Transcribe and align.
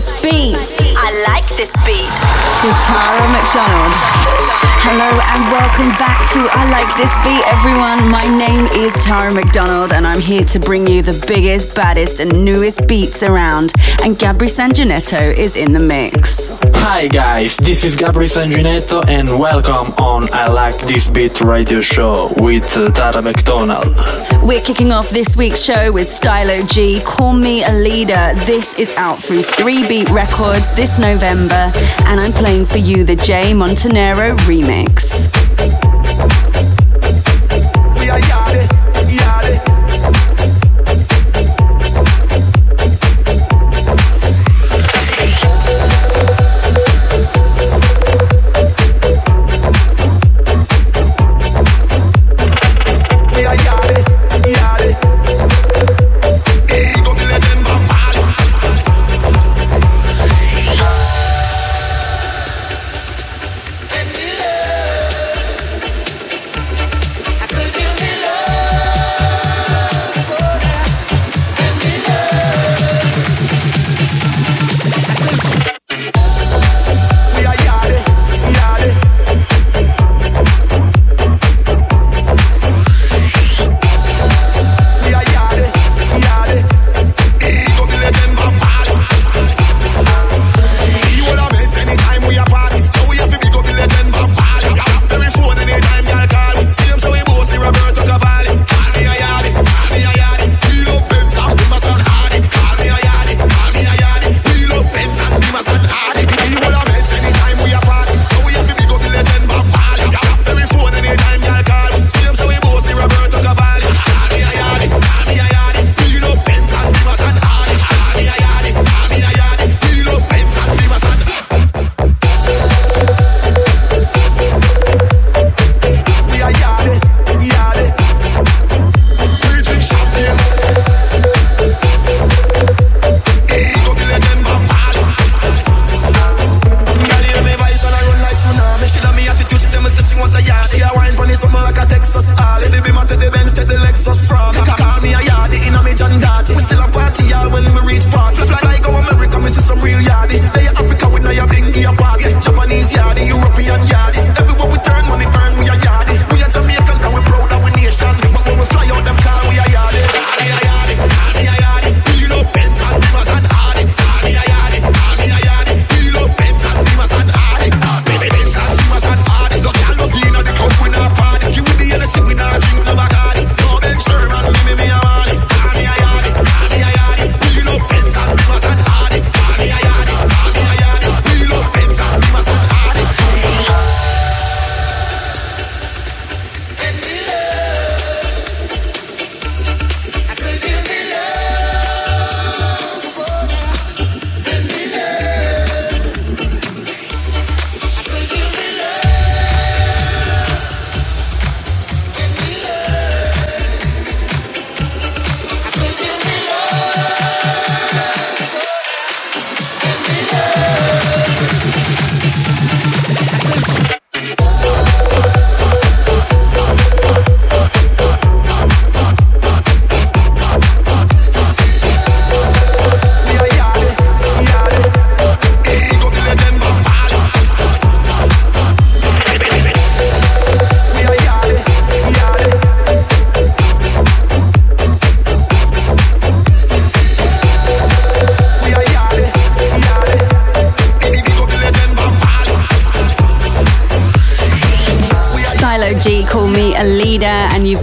this 0.00 0.22
beat. 0.22 0.54
I 0.96 1.10
like 1.26 1.48
this 1.56 1.72
beat. 1.84 2.06
With 2.62 2.78
Tara 2.86 3.26
McDonald. 3.34 3.92
Hello 4.86 5.10
and 5.10 5.42
welcome 5.50 5.90
back 5.98 6.18
to 6.32 6.48
I 6.52 6.70
Like 6.70 6.96
This 6.96 7.12
Beat, 7.24 7.42
everyone. 7.46 8.08
My 8.08 8.26
name 8.28 8.66
is 8.66 8.92
Tara 9.04 9.32
McDonald 9.32 9.92
and 9.92 10.06
I'm 10.06 10.20
here 10.20 10.44
to 10.44 10.60
bring 10.60 10.86
you 10.86 11.02
the 11.02 11.24
biggest, 11.26 11.74
baddest, 11.74 12.20
and 12.20 12.44
newest 12.44 12.86
beats 12.86 13.24
around. 13.24 13.72
And 14.04 14.16
Gabri 14.16 14.48
Sanginetto 14.48 15.36
is 15.36 15.56
in 15.56 15.72
the 15.72 15.80
mix. 15.80 16.57
Hi 16.74 17.08
guys, 17.08 17.56
this 17.56 17.84
is 17.84 17.96
Gabri 17.96 18.26
Sanginetto 18.26 19.06
and 19.08 19.28
welcome 19.38 19.92
on 19.94 20.24
I 20.32 20.50
Like 20.50 20.76
This 20.78 21.08
Beat 21.08 21.40
radio 21.40 21.80
show 21.80 22.32
with 22.38 22.76
uh, 22.76 22.90
Tara 22.90 23.22
McDonald. 23.22 23.86
We're 24.42 24.60
kicking 24.60 24.92
off 24.92 25.10
this 25.10 25.36
week's 25.36 25.60
show 25.60 25.92
with 25.92 26.08
Stylo 26.08 26.64
G, 26.66 27.00
Call 27.04 27.32
Me 27.32 27.64
a 27.64 27.72
Leader. 27.72 28.34
This 28.46 28.74
is 28.74 28.96
out 28.96 29.22
through 29.22 29.42
3 29.42 29.86
Beat 29.88 30.10
Records 30.10 30.66
this 30.74 30.98
November, 30.98 31.72
and 32.06 32.20
I'm 32.20 32.32
playing 32.32 32.66
for 32.66 32.78
you 32.78 33.04
the 33.04 33.16
Jay 33.16 33.52
Montanero 33.52 34.36
remix. 34.38 35.37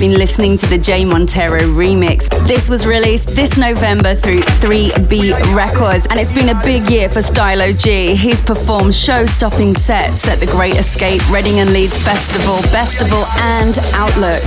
Listening 0.05 0.55
to 0.57 0.67
the 0.67 0.77
Jay 0.77 1.03
Montero 1.03 1.61
remix. 1.61 2.29
This 2.47 2.69
was 2.69 2.85
released 2.85 3.35
this 3.35 3.57
November 3.57 4.13
through 4.13 4.43
3 4.43 4.91
Beat 5.09 5.33
Records, 5.53 6.05
and 6.07 6.19
it's 6.19 6.31
been 6.31 6.49
a 6.49 6.61
big 6.61 6.89
year 6.91 7.09
for 7.09 7.21
Stylo 7.21 7.71
G. 7.71 8.15
He's 8.15 8.39
performed 8.39 8.93
show 8.93 9.25
stopping 9.25 9.73
sets 9.73 10.27
at 10.27 10.39
the 10.39 10.45
Great 10.45 10.75
Escape, 10.75 11.27
Reading 11.31 11.59
and 11.59 11.73
Leeds 11.73 11.97
Festival, 11.97 12.61
Festival, 12.69 13.25
and 13.57 13.79
Outlook. 13.93 14.41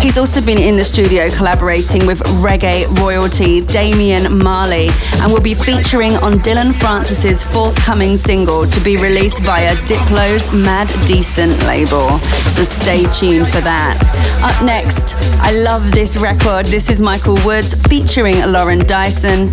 He's 0.00 0.16
also 0.16 0.40
been 0.40 0.60
in 0.60 0.76
the 0.76 0.84
studio 0.84 1.28
collaborating 1.30 2.06
with 2.06 2.20
reggae 2.40 2.86
royalty 2.98 3.60
Damian 3.60 4.38
Marley 4.38 4.88
and 5.20 5.32
will 5.32 5.42
be 5.42 5.54
featuring 5.54 6.12
on 6.22 6.38
Dillon 6.38 6.72
Francis's 6.72 7.42
forthcoming 7.42 8.16
single 8.16 8.66
to 8.66 8.80
be 8.80 8.96
released 8.96 9.40
via 9.40 9.74
Diplo's 9.86 10.52
Mad 10.54 10.88
Decent 11.06 11.58
label. 11.64 12.18
So 12.54 12.62
stay 12.64 13.04
tuned 13.10 13.48
for 13.48 13.60
that. 13.60 13.98
Up 14.42 14.64
next, 14.64 14.99
I 15.42 15.52
love 15.52 15.92
this 15.92 16.16
record. 16.16 16.66
This 16.66 16.90
is 16.90 17.00
Michael 17.00 17.36
Woods 17.44 17.74
featuring 17.88 18.36
Lauren 18.52 18.80
Dyson. 18.86 19.50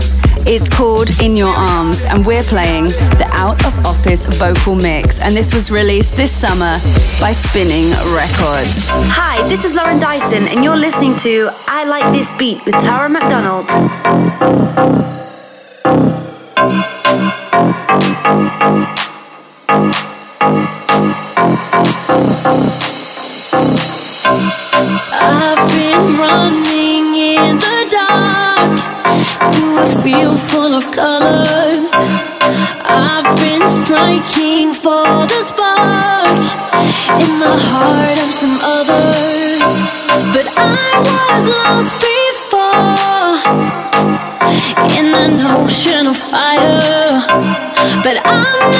It's 0.49 0.69
called 0.69 1.09
In 1.21 1.35
Your 1.35 1.53
Arms, 1.53 2.05
and 2.05 2.25
we're 2.25 2.43
playing 2.43 2.85
the 2.85 3.29
Out 3.33 3.65
of 3.65 3.85
Office 3.85 4.25
vocal 4.37 4.75
mix. 4.75 5.19
And 5.19 5.35
this 5.35 5.53
was 5.53 5.71
released 5.71 6.13
this 6.13 6.31
summer 6.31 6.77
by 7.19 7.31
Spinnin' 7.31 7.91
Records. 8.15 8.87
Hi, 9.15 9.45
this 9.49 9.65
is 9.65 9.75
Lauren 9.75 9.99
Dyson, 9.99 10.47
and 10.47 10.63
you're 10.63 10.77
listening 10.77 11.15
to 11.17 11.49
I 11.67 11.85
Like 11.85 12.13
This 12.13 12.31
Beat 12.37 12.63
with 12.65 12.75
Tara 12.75 13.09
McDonald. 13.09 13.67
in 44.97 45.13
an 45.13 45.39
ocean 45.41 46.07
of 46.07 46.17
fire, 46.17 47.21
but 48.03 48.17
I'm 48.25 48.43
not 48.43 48.75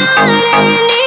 anymore. 0.56 1.07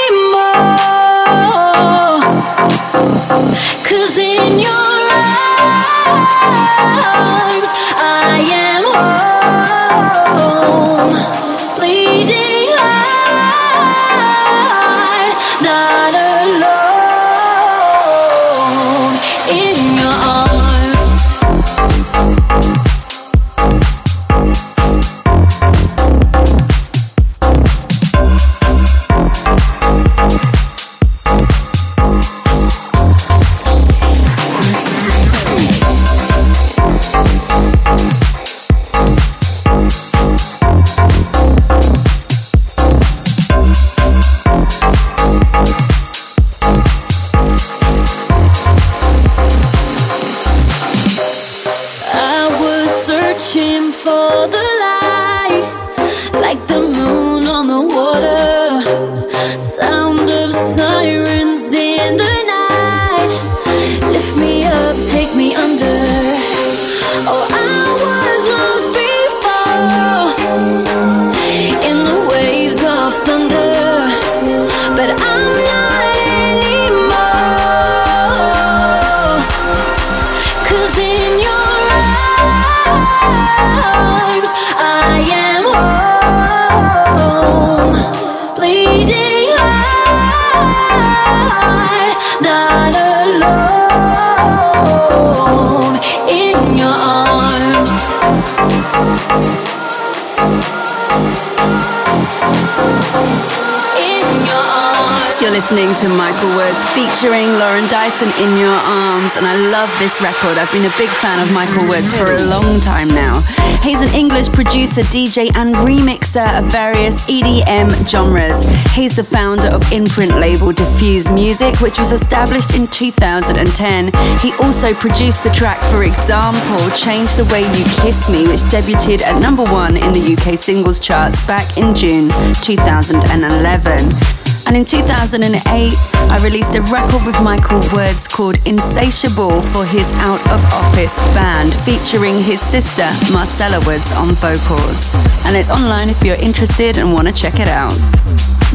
Listening 105.41 105.95
to 105.97 106.09
Michael 106.09 106.49
Woods 106.55 106.85
featuring 106.93 107.49
Lauren 107.59 107.89
Dyson 107.89 108.29
in 108.43 108.57
Your 108.57 108.77
Arms. 108.77 109.37
And 109.37 109.47
I 109.47 109.57
love 109.71 109.91
this 109.99 110.21
record. 110.21 110.59
I've 110.59 110.71
been 110.73 110.85
a 110.85 110.95
big 110.97 111.09
fan 111.09 111.41
of 111.41 111.53
Michael 111.53 111.89
Woods 111.89 112.13
for 112.13 112.33
a 112.33 112.41
long 112.41 112.81
time 112.81 113.09
now. 113.09 113.41
He's 113.83 114.01
an 114.01 114.09
English 114.15 114.49
producer, 114.51 115.03
DJ, 115.03 115.51
and 115.57 115.75
remixer 115.77 116.47
of 116.59 116.71
various 116.71 117.21
EDM 117.29 118.09
genres. 118.09 118.67
He's 118.95 119.17
the 119.17 119.25
founder 119.25 119.69
of 119.69 119.81
imprint 119.93 120.37
label 120.37 120.73
Diffuse 120.73 121.29
Music, 121.31 121.81
which 121.81 121.99
was 121.99 122.13
established 122.13 122.75
in 122.75 122.87
2010. 122.87 124.13
He 124.41 124.53
also 124.65 124.95
produced 124.95 125.43
the 125.43 125.51
track, 125.51 125.81
for 125.91 126.05
Example, 126.05 126.91
Change 126.97 127.35
the 127.35 127.45
Way 127.47 127.63
You 127.77 127.85
Kiss 128.01 128.31
Me, 128.31 128.47
which 128.47 128.61
debuted 128.73 129.23
at 129.23 129.41
number 129.41 129.65
one 129.65 129.97
in 129.97 130.13
the 130.13 130.37
UK 130.37 130.57
singles 130.59 131.01
charts 131.01 131.45
back 131.47 131.77
in 131.77 131.95
June 131.95 132.31
2011. 132.63 134.40
And 134.70 134.76
in 134.76 134.84
2008, 134.84 135.50
I 135.67 136.38
released 136.44 136.76
a 136.76 136.82
record 136.82 137.26
with 137.26 137.43
Michael 137.43 137.81
Woods 137.93 138.28
called 138.28 138.55
Insatiable 138.69 139.62
for 139.62 139.84
his 139.84 140.08
Out 140.22 140.38
of 140.46 140.62
Office 140.72 141.17
band, 141.34 141.75
featuring 141.82 142.38
his 142.40 142.61
sister 142.61 143.11
Marcella 143.32 143.84
Woods 143.84 144.12
on 144.12 144.28
vocals. 144.38 145.12
And 145.44 145.56
it's 145.56 145.70
online 145.70 146.08
if 146.08 146.22
you're 146.22 146.37
interested 146.37 146.99
and 146.99 147.12
want 147.12 147.26
to 147.26 147.34
check 147.34 147.58
it 147.58 147.67
out. 147.67 147.99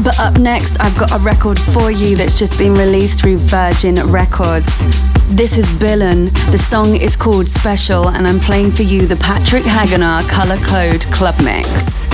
But 0.04 0.20
up 0.20 0.38
next, 0.38 0.78
I've 0.80 0.98
got 0.98 1.12
a 1.12 1.18
record 1.24 1.58
for 1.58 1.90
you 1.90 2.14
that's 2.14 2.38
just 2.38 2.58
been 2.58 2.74
released 2.74 3.22
through 3.22 3.38
Virgin 3.38 3.94
Records. 4.12 4.76
This 5.34 5.56
is 5.56 5.64
Billen. 5.80 6.28
The 6.52 6.58
song 6.58 6.94
is 6.94 7.16
called 7.16 7.48
Special, 7.48 8.10
and 8.10 8.26
I'm 8.26 8.40
playing 8.40 8.72
for 8.72 8.82
you 8.82 9.06
the 9.06 9.16
Patrick 9.16 9.62
Hagenaar 9.62 10.28
Color 10.28 10.58
Code 10.58 11.10
Club 11.10 11.36
Mix. 11.42 12.04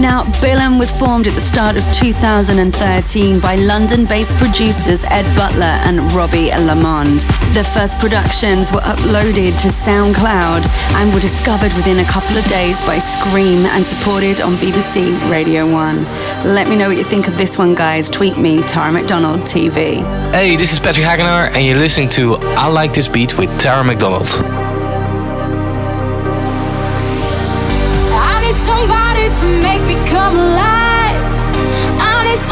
Now, 0.00 0.24
Billen 0.40 0.78
was 0.78 0.90
formed 0.90 1.26
at 1.26 1.34
the 1.34 1.40
start 1.40 1.76
of 1.76 1.84
2013 1.94 3.40
by 3.40 3.56
London 3.56 4.04
based 4.06 4.32
producers 4.38 5.04
Ed 5.04 5.24
Butler 5.36 5.76
and 5.84 6.12
Robbie 6.12 6.50
Lamond. 6.50 7.20
Their 7.52 7.64
first 7.64 7.98
productions 7.98 8.72
were 8.72 8.80
uploaded 8.80 9.60
to 9.60 9.68
SoundCloud 9.68 10.66
and 10.96 11.12
were 11.14 11.20
discovered 11.20 11.72
within 11.74 11.98
a 11.98 12.04
couple 12.04 12.36
of 12.36 12.44
days 12.46 12.80
by 12.86 12.96
Skream 12.96 13.64
and 13.66 13.84
supported 13.84 14.40
on 14.40 14.52
BBC 14.54 15.12
Radio 15.30 15.70
1. 15.70 16.04
Let 16.52 16.68
me 16.68 16.76
know 16.76 16.88
what 16.88 16.96
you 16.96 17.04
think 17.04 17.28
of 17.28 17.36
this 17.36 17.58
one, 17.58 17.74
guys. 17.74 18.08
Tweet 18.10 18.38
me, 18.38 18.62
Tara 18.62 18.92
McDonald 18.92 19.42
TV. 19.42 20.02
Hey, 20.32 20.56
this 20.56 20.72
is 20.72 20.80
Patrick 20.80 21.06
Hagenaar, 21.06 21.54
and 21.54 21.64
you're 21.64 21.76
listening 21.76 22.08
to 22.10 22.36
I 22.56 22.66
Like 22.68 22.94
This 22.94 23.08
Beat 23.08 23.38
with 23.38 23.50
Tara 23.60 23.84
McDonald. 23.84 24.71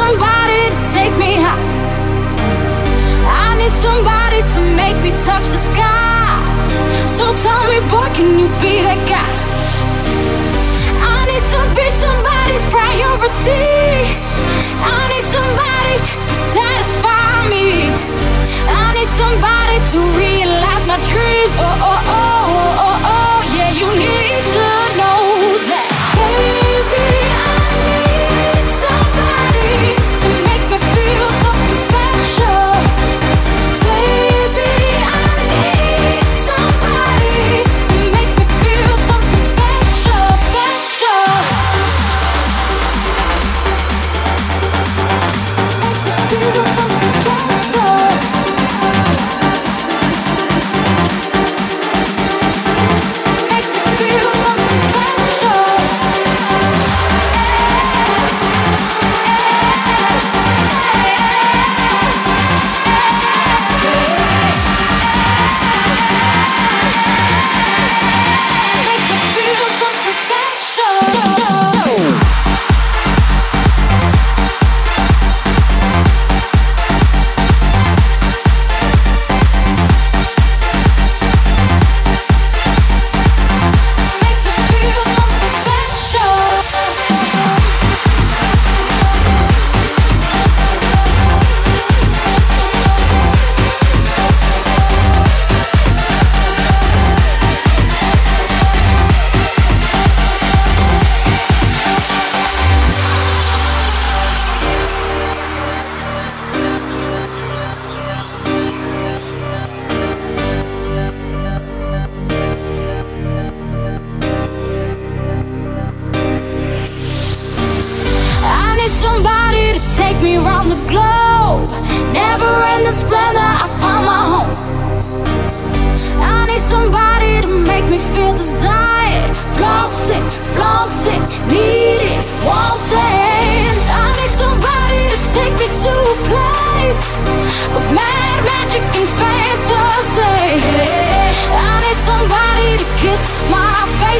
Somebody 0.00 0.60
to 0.72 0.80
take 0.96 1.14
me 1.22 1.32
high. 1.44 1.60
I 3.44 3.48
need 3.60 3.74
somebody 3.86 4.40
to 4.54 4.60
make 4.80 4.96
me 5.04 5.10
touch 5.26 5.46
the 5.54 5.60
sky. 5.70 6.40
So 7.16 7.24
tell 7.44 7.62
me, 7.70 7.78
boy, 7.92 8.08
can 8.16 8.30
you 8.40 8.48
be 8.64 8.74
that 8.86 9.00
guy? 9.12 9.30
I 11.14 11.18
need 11.30 11.44
to 11.54 11.60
be 11.76 11.86
somebody's 12.04 12.64
priority. 12.74 14.29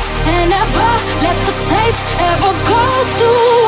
My 0.01 0.07
face 0.07 0.13
and 0.29 0.51
never 0.51 0.91
let 1.23 1.37
the 1.47 1.53
taste 1.69 2.07
ever 2.19 2.53
go 2.69 3.05
to 3.19 3.60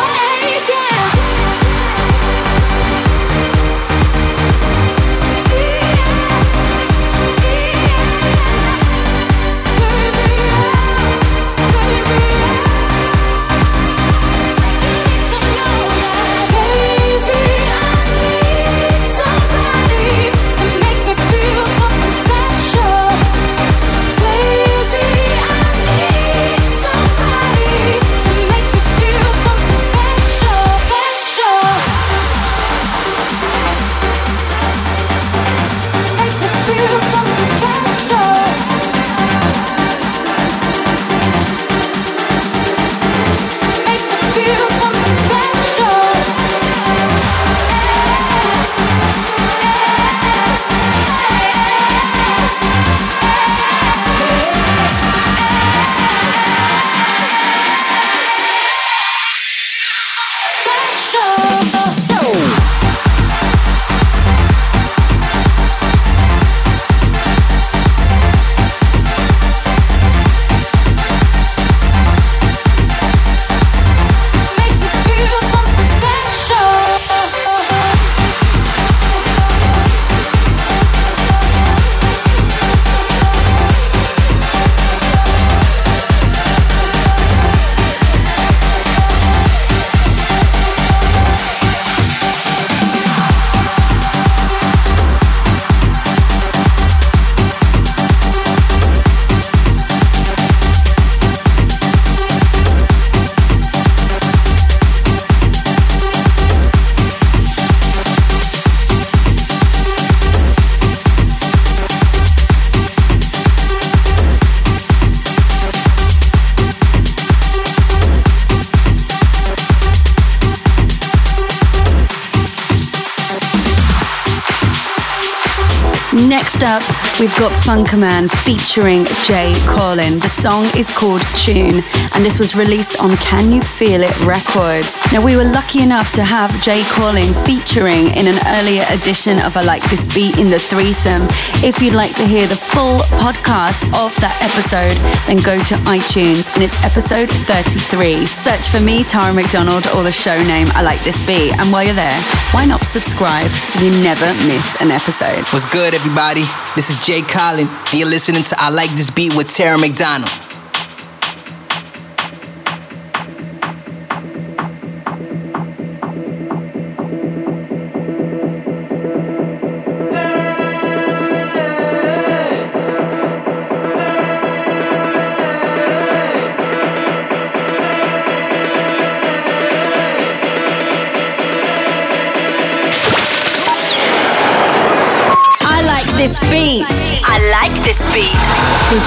we've 127.23 127.39
got 127.39 127.53
Funkerman 127.63 128.29
featuring 128.43 129.05
Jay 129.23 129.55
Colin. 129.69 130.19
The 130.19 130.29
song 130.29 130.67
is 130.77 130.91
called 130.91 131.23
Tune, 131.39 131.79
and 132.15 132.25
this 132.25 132.41
was 132.41 132.57
released 132.57 132.99
on 133.01 133.17
Can 133.19 133.53
You 133.53 133.63
Feel 133.63 134.03
It 134.03 134.19
Records. 134.27 134.99
Now, 135.13 135.25
we 135.25 135.37
were 135.37 135.45
lucky 135.45 135.83
enough 135.83 136.11
to 136.19 136.25
have 136.25 136.51
Jay 136.61 136.83
Colin 136.91 137.33
featuring 137.47 138.11
in 138.19 138.27
an 138.27 138.43
earlier 138.59 138.83
edition 138.91 139.39
of 139.39 139.57
I 139.57 139.63
Like 139.63 139.89
This 139.89 140.03
Beat 140.13 140.39
in 140.41 140.51
the 140.51 140.59
Threesome. 140.59 141.23
If 141.63 141.81
you'd 141.81 141.95
like 141.95 142.13
to 142.17 142.27
hear 142.27 142.49
the 142.49 142.59
full 142.59 142.99
podcast 143.23 143.87
of 143.95 144.11
that 144.19 144.35
episode, 144.43 144.99
then 145.31 145.39
go 145.47 145.55
to 145.71 145.79
iTunes 145.87 146.51
and 146.59 146.65
it's 146.67 146.75
episode 146.83 147.31
33. 147.47 148.27
Search 148.27 148.67
for 148.67 148.81
me, 148.81 149.05
Tara 149.05 149.33
McDonald, 149.33 149.87
or 149.95 150.03
the 150.03 150.11
show 150.11 150.43
name 150.43 150.67
I 150.75 150.83
Like 150.83 150.99
This 151.05 151.25
Beat. 151.25 151.55
And 151.55 151.71
while 151.71 151.85
you're 151.87 151.95
there, 151.95 152.21
why 152.51 152.67
not 152.67 152.83
subscribe 152.83 153.51
so 153.53 153.79
you 153.79 153.95
never 154.03 154.27
miss 154.51 154.75
an 154.83 154.91
episode? 154.91 155.47
What's 155.55 155.71
good, 155.71 155.95
everybody? 155.95 156.43
This 156.75 156.91
is 156.91 156.99
Jay 156.99 157.12
Colin, 157.21 157.67
and 157.69 157.95
you're 157.95 158.09
listening 158.09 158.43
to 158.45 158.57
I 158.59 158.71
Like 158.71 158.91
This 158.93 159.11
Beat 159.11 159.37
with 159.37 159.49
Tara 159.49 159.79
McDonald. 159.79 160.52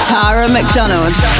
Tara 0.05 0.47
McDonald. 0.47 1.34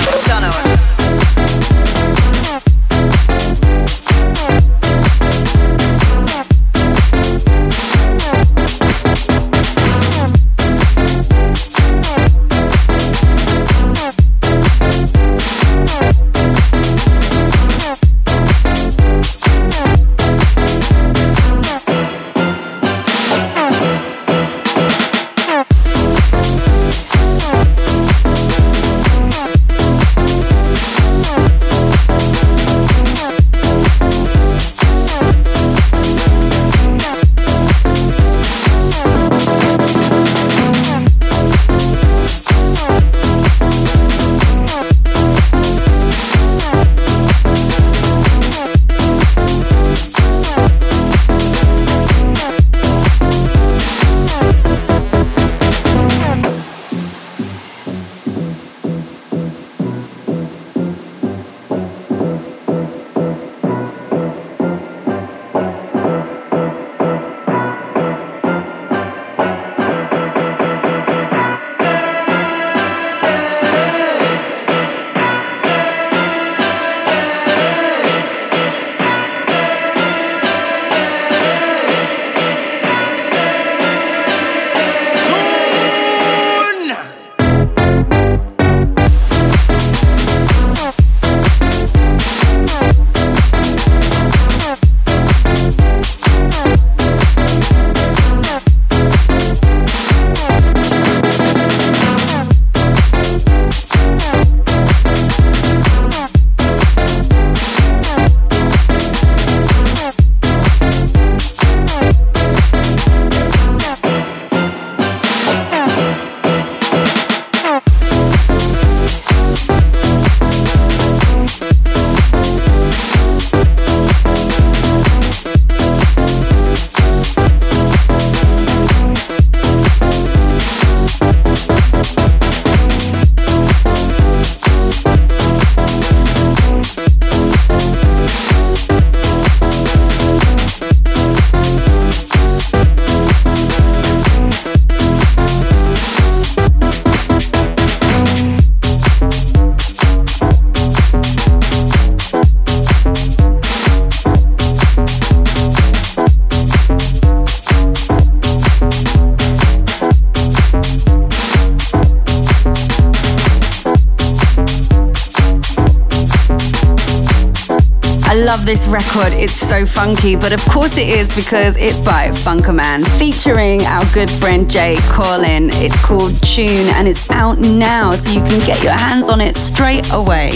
Love 168.46 168.64
this 168.64 168.86
record. 168.86 169.34
It's 169.34 169.56
so 169.56 169.88
funky, 169.88 170.36
but 170.36 170.54
of 170.54 170.64
course 170.66 171.00
it 171.00 171.10
is 171.10 171.34
because 171.34 171.78
it's 171.78 172.00
by 172.00 172.28
Funkerman 172.30 173.04
featuring 173.18 173.82
our 173.86 174.06
good 174.14 174.30
friend 174.30 174.70
Jay 174.70 174.98
Colin. 175.10 175.72
It's 175.74 176.00
called 176.06 176.40
Tune 176.44 176.88
and 176.94 177.08
it's 177.08 177.28
out 177.32 177.58
now, 177.58 178.12
so 178.12 178.30
you 178.30 178.42
can 178.42 178.60
get 178.60 178.84
your 178.84 178.92
hands 178.92 179.30
on 179.30 179.42
it 179.42 179.58
straight 179.58 180.14
away. 180.14 180.52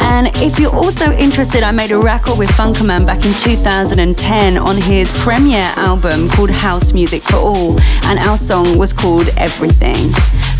And 0.00 0.26
if 0.42 0.58
you're 0.58 0.74
also 0.74 1.10
interested, 1.12 1.62
I 1.62 1.70
made 1.70 1.90
a 1.90 1.98
record 1.98 2.38
with 2.38 2.50
Funkerman 2.50 3.06
back 3.06 3.24
in 3.24 3.32
2010 3.32 4.58
on 4.58 4.76
his 4.82 5.10
premiere 5.12 5.72
album 5.76 6.28
called 6.28 6.50
House 6.50 6.92
Music 6.92 7.22
for 7.22 7.36
All, 7.36 7.80
and 8.04 8.18
our 8.18 8.36
song 8.36 8.76
was 8.76 8.92
called 8.92 9.30
Everything. 9.38 10.12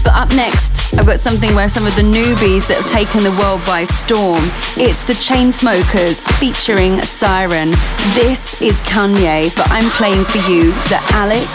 But 0.03 0.15
up 0.15 0.31
next, 0.31 0.72
I've 0.95 1.07
got 1.07 1.19
something 1.19 1.55
where 1.55 1.71
some 1.71 1.87
of 1.87 1.97
the 1.97 2.03
newbies 2.03 2.69
that 2.69 2.77
have 2.77 2.87
taken 2.87 3.25
the 3.25 3.33
world 3.41 3.65
by 3.65 3.85
storm. 3.85 4.45
It's 4.77 5.03
the 5.03 5.15
Chainsmokers 5.15 6.21
featuring 6.37 7.01
Siren. 7.01 7.71
This 8.13 8.61
is 8.61 8.79
Kanye, 8.85 9.55
but 9.57 9.67
I'm 9.71 9.89
playing 9.97 10.25
for 10.25 10.39
you 10.51 10.73
the 10.93 11.01
Alex 11.17 11.49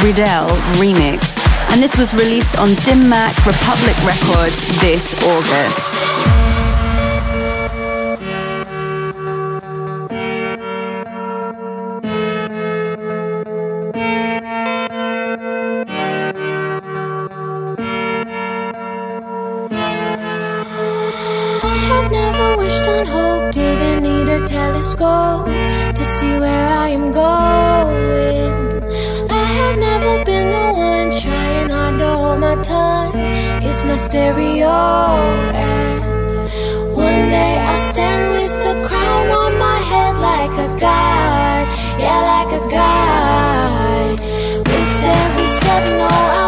Riddle 0.00 0.48
remix. 0.80 1.36
And 1.70 1.82
this 1.82 1.98
was 1.98 2.14
released 2.14 2.56
on 2.56 2.72
Dim 2.88 3.08
Mak 3.08 3.36
Republic 3.44 3.96
Records 4.08 4.56
this 4.80 5.12
August. 5.22 6.17
It's 33.78 33.86
my 33.86 33.94
stereo, 33.94 34.66
and 35.54 36.02
one 36.96 37.28
day 37.28 37.58
I'll 37.60 37.76
stand 37.76 38.32
with 38.32 38.54
the 38.66 38.88
crown 38.88 39.26
on 39.30 39.56
my 39.56 39.78
head 39.90 40.14
like 40.18 40.54
a 40.66 40.80
god. 40.80 41.64
Yeah, 41.96 42.20
like 42.34 42.52
a 42.60 42.62
god. 42.74 44.18
With 44.66 45.04
every 45.22 45.46
step, 45.46 45.84
no, 45.96 46.08
I 46.10 46.47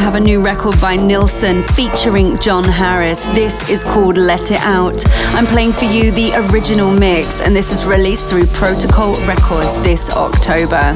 have 0.00 0.14
a 0.14 0.20
new 0.20 0.40
record 0.40 0.80
by 0.80 0.96
Nilsson 0.96 1.62
featuring 1.74 2.38
John 2.38 2.64
Harris. 2.64 3.20
This 3.34 3.68
is 3.68 3.84
called 3.84 4.16
Let 4.16 4.50
It 4.50 4.60
Out. 4.60 5.04
I'm 5.34 5.44
playing 5.44 5.72
for 5.72 5.84
you 5.84 6.10
the 6.10 6.32
original 6.50 6.90
mix, 6.90 7.42
and 7.42 7.54
this 7.54 7.70
was 7.70 7.84
released 7.84 8.26
through 8.26 8.46
Protocol 8.46 9.14
Records 9.26 9.76
this 9.82 10.08
October. 10.08 10.94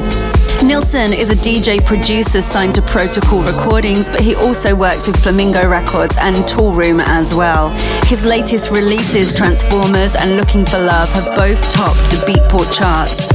Nilsson 0.63 1.13
is 1.13 1.29
a 1.29 1.35
DJ 1.35 1.85
producer 1.85 2.41
signed 2.41 2.73
to 2.75 2.81
Protocol 2.81 3.43
Recordings, 3.43 4.09
but 4.09 4.21
he 4.21 4.33
also 4.33 4.75
works 4.75 5.05
with 5.05 5.21
Flamingo 5.21 5.69
Records 5.69 6.17
and 6.17 6.37
Toolroom 6.45 7.03
as 7.05 7.31
well. 7.35 7.69
His 8.05 8.25
latest 8.25 8.71
releases, 8.71 9.35
Transformers 9.35 10.15
and 10.15 10.35
Looking 10.35 10.65
for 10.65 10.79
Love, 10.79 11.09
have 11.09 11.37
both 11.37 11.61
topped 11.69 11.99
the 12.09 12.17
Beatport 12.25 12.75
charts 12.75 13.34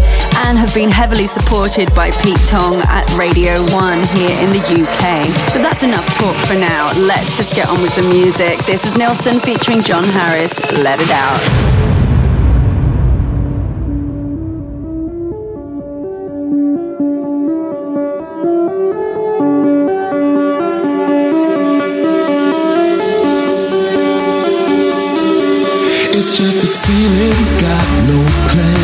and 0.50 0.58
have 0.58 0.74
been 0.74 0.90
heavily 0.90 1.28
supported 1.28 1.94
by 1.94 2.10
Pete 2.10 2.44
Tong 2.48 2.82
at 2.88 3.08
Radio 3.14 3.62
1 3.70 3.98
here 4.18 4.34
in 4.42 4.50
the 4.50 4.58
UK. 4.58 5.22
But 5.52 5.62
that's 5.62 5.84
enough 5.84 6.04
talk 6.18 6.34
for 6.44 6.56
now. 6.56 6.90
Let's 6.98 7.36
just 7.36 7.54
get 7.54 7.68
on 7.68 7.80
with 7.80 7.94
the 7.94 8.02
music. 8.02 8.58
This 8.66 8.84
is 8.84 8.98
Nilsson 8.98 9.38
featuring 9.38 9.80
John 9.82 10.02
Harris. 10.02 10.52
Let 10.72 10.98
it 10.98 11.10
out. 11.12 11.38
It's 26.12 26.36
just 26.36 26.64
a 26.64 26.66
feeling, 26.66 27.38
got 27.60 28.08
no 28.08 28.50
plan. 28.50 28.79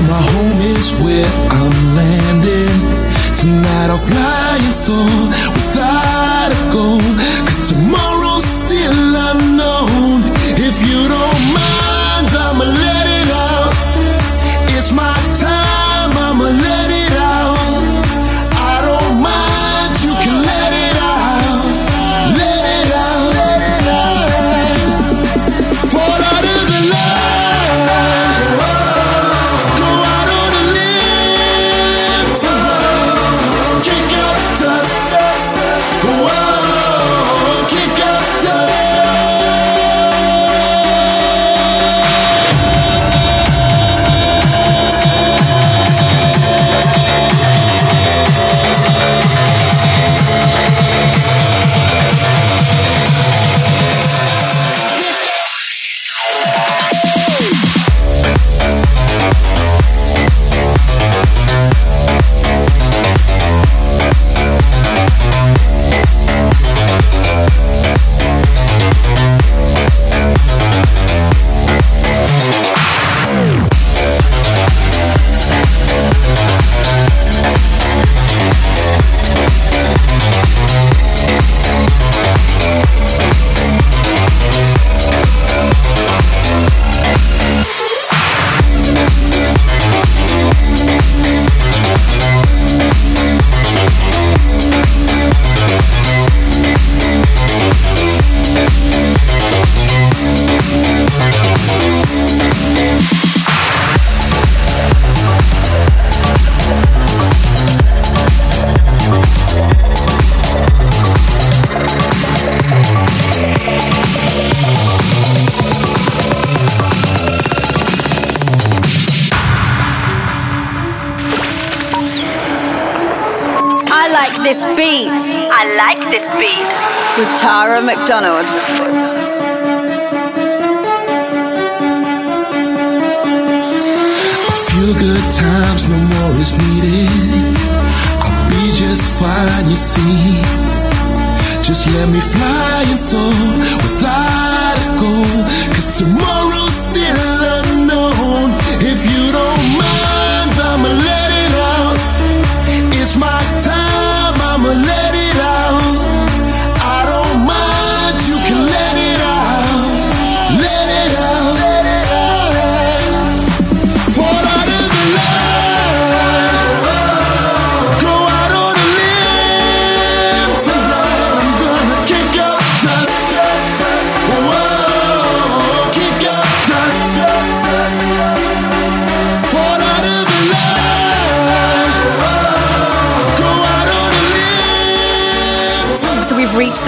Yeah, 0.00 0.08
my 0.08 0.22
home 0.32 0.60
is 0.60 0.92
where 1.02 1.26
I'm 1.50 1.94
landing. 1.94 2.80
Tonight 3.34 3.88
I'll 3.90 3.98
fly 3.98 4.58
and 4.62 4.74
soar 4.74 5.04
without 5.52 6.52
a 6.52 6.72
goal. 6.72 7.19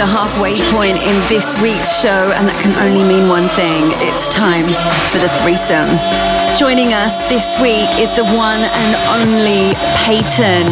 The 0.02 0.08
halfway 0.08 0.41
in 0.90 1.14
this 1.30 1.46
week's 1.62 1.94
show, 2.00 2.34
and 2.34 2.48
that 2.50 2.58
can 2.58 2.74
only 2.82 3.06
mean 3.06 3.28
one 3.30 3.46
thing. 3.54 3.86
It's 4.02 4.26
time 4.26 4.66
for 5.14 5.22
the 5.22 5.30
threesome. 5.38 5.86
Joining 6.58 6.92
us 6.92 7.16
this 7.30 7.46
week 7.62 7.88
is 8.02 8.10
the 8.18 8.26
one 8.34 8.60
and 8.60 8.92
only 9.08 9.72
Peyton. 10.04 10.66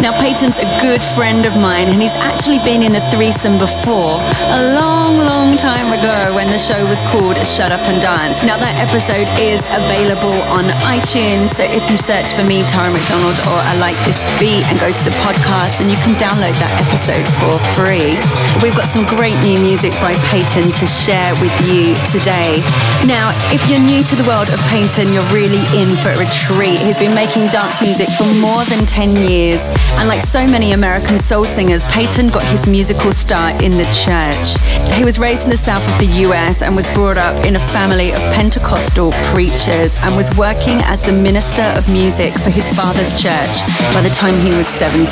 Now, 0.00 0.14
Peyton's 0.22 0.56
a 0.56 0.68
good 0.78 1.02
friend 1.18 1.44
of 1.44 1.58
mine, 1.58 1.90
and 1.90 2.00
he's 2.00 2.14
actually 2.22 2.62
been 2.62 2.80
in 2.80 2.94
the 2.94 3.04
threesome 3.10 3.58
before, 3.58 4.22
a 4.54 4.78
long, 4.78 5.18
long 5.18 5.58
time 5.58 5.92
ago 5.92 6.32
when 6.34 6.48
the 6.48 6.58
show 6.58 6.86
was 6.86 7.02
called 7.12 7.36
Shut 7.44 7.74
Up 7.74 7.82
and 7.90 8.00
Dance. 8.00 8.46
Now, 8.46 8.56
that 8.56 8.78
episode 8.78 9.28
is 9.36 9.60
available 9.74 10.40
on 10.48 10.70
iTunes, 10.86 11.58
so 11.58 11.66
if 11.66 11.84
you 11.90 11.98
search 11.98 12.32
for 12.32 12.46
me, 12.46 12.62
Tara 12.70 12.88
McDonald, 12.94 13.36
or 13.50 13.58
I 13.60 13.74
Like 13.82 13.98
This 14.06 14.18
Beat, 14.40 14.62
and 14.72 14.78
go 14.78 14.94
to 14.94 15.04
the 15.04 15.14
podcast, 15.26 15.82
then 15.82 15.90
you 15.90 15.98
can 16.00 16.16
download 16.16 16.54
that 16.62 16.72
episode 16.80 17.26
for 17.42 17.58
free. 17.76 18.16
We've 18.64 18.78
got 18.78 18.88
some 18.88 19.04
great 19.04 19.36
new 19.56 19.62
music 19.62 19.92
by 20.00 20.14
Peyton 20.28 20.72
to 20.72 20.86
share 20.86 21.32
with 21.40 21.54
you 21.68 21.94
today. 22.10 22.60
Now, 23.06 23.32
if 23.52 23.62
you're 23.70 23.80
new 23.80 24.02
to 24.04 24.16
the 24.16 24.24
world 24.24 24.48
of 24.48 24.58
Peyton, 24.68 25.12
you're 25.12 25.26
really 25.32 25.62
in 25.76 25.96
for 25.96 26.10
a 26.10 26.26
treat. 26.28 26.78
He's 26.80 26.98
been 26.98 27.14
making 27.14 27.48
dance 27.48 27.80
music 27.80 28.08
for 28.16 28.26
more 28.40 28.64
than 28.64 28.84
10 28.86 29.28
years. 29.28 29.60
And 29.98 30.08
like 30.08 30.22
so 30.22 30.46
many 30.46 30.72
American 30.72 31.18
soul 31.18 31.44
singers, 31.44 31.84
Peyton 31.84 32.28
got 32.28 32.44
his 32.44 32.66
musical 32.66 33.12
start 33.12 33.62
in 33.62 33.72
the 33.72 33.88
church. 33.92 34.58
He 34.96 35.04
was 35.04 35.18
raised 35.18 35.44
in 35.44 35.50
the 35.50 35.56
south 35.56 35.84
of 35.84 35.96
the 36.00 36.26
US 36.26 36.62
and 36.62 36.74
was 36.74 36.86
brought 36.94 37.18
up 37.18 37.44
in 37.46 37.56
a 37.56 37.60
family 37.76 38.10
of 38.12 38.20
Pentecostal 38.34 39.12
preachers 39.32 39.96
and 40.02 40.16
was 40.16 40.34
working 40.36 40.80
as 40.84 41.00
the 41.00 41.12
minister 41.12 41.66
of 41.76 41.88
music 41.88 42.32
for 42.32 42.50
his 42.50 42.66
father's 42.76 43.12
church 43.12 43.62
by 43.94 44.00
the 44.02 44.12
time 44.12 44.38
he 44.40 44.50
was 44.56 44.66
17. 44.66 45.06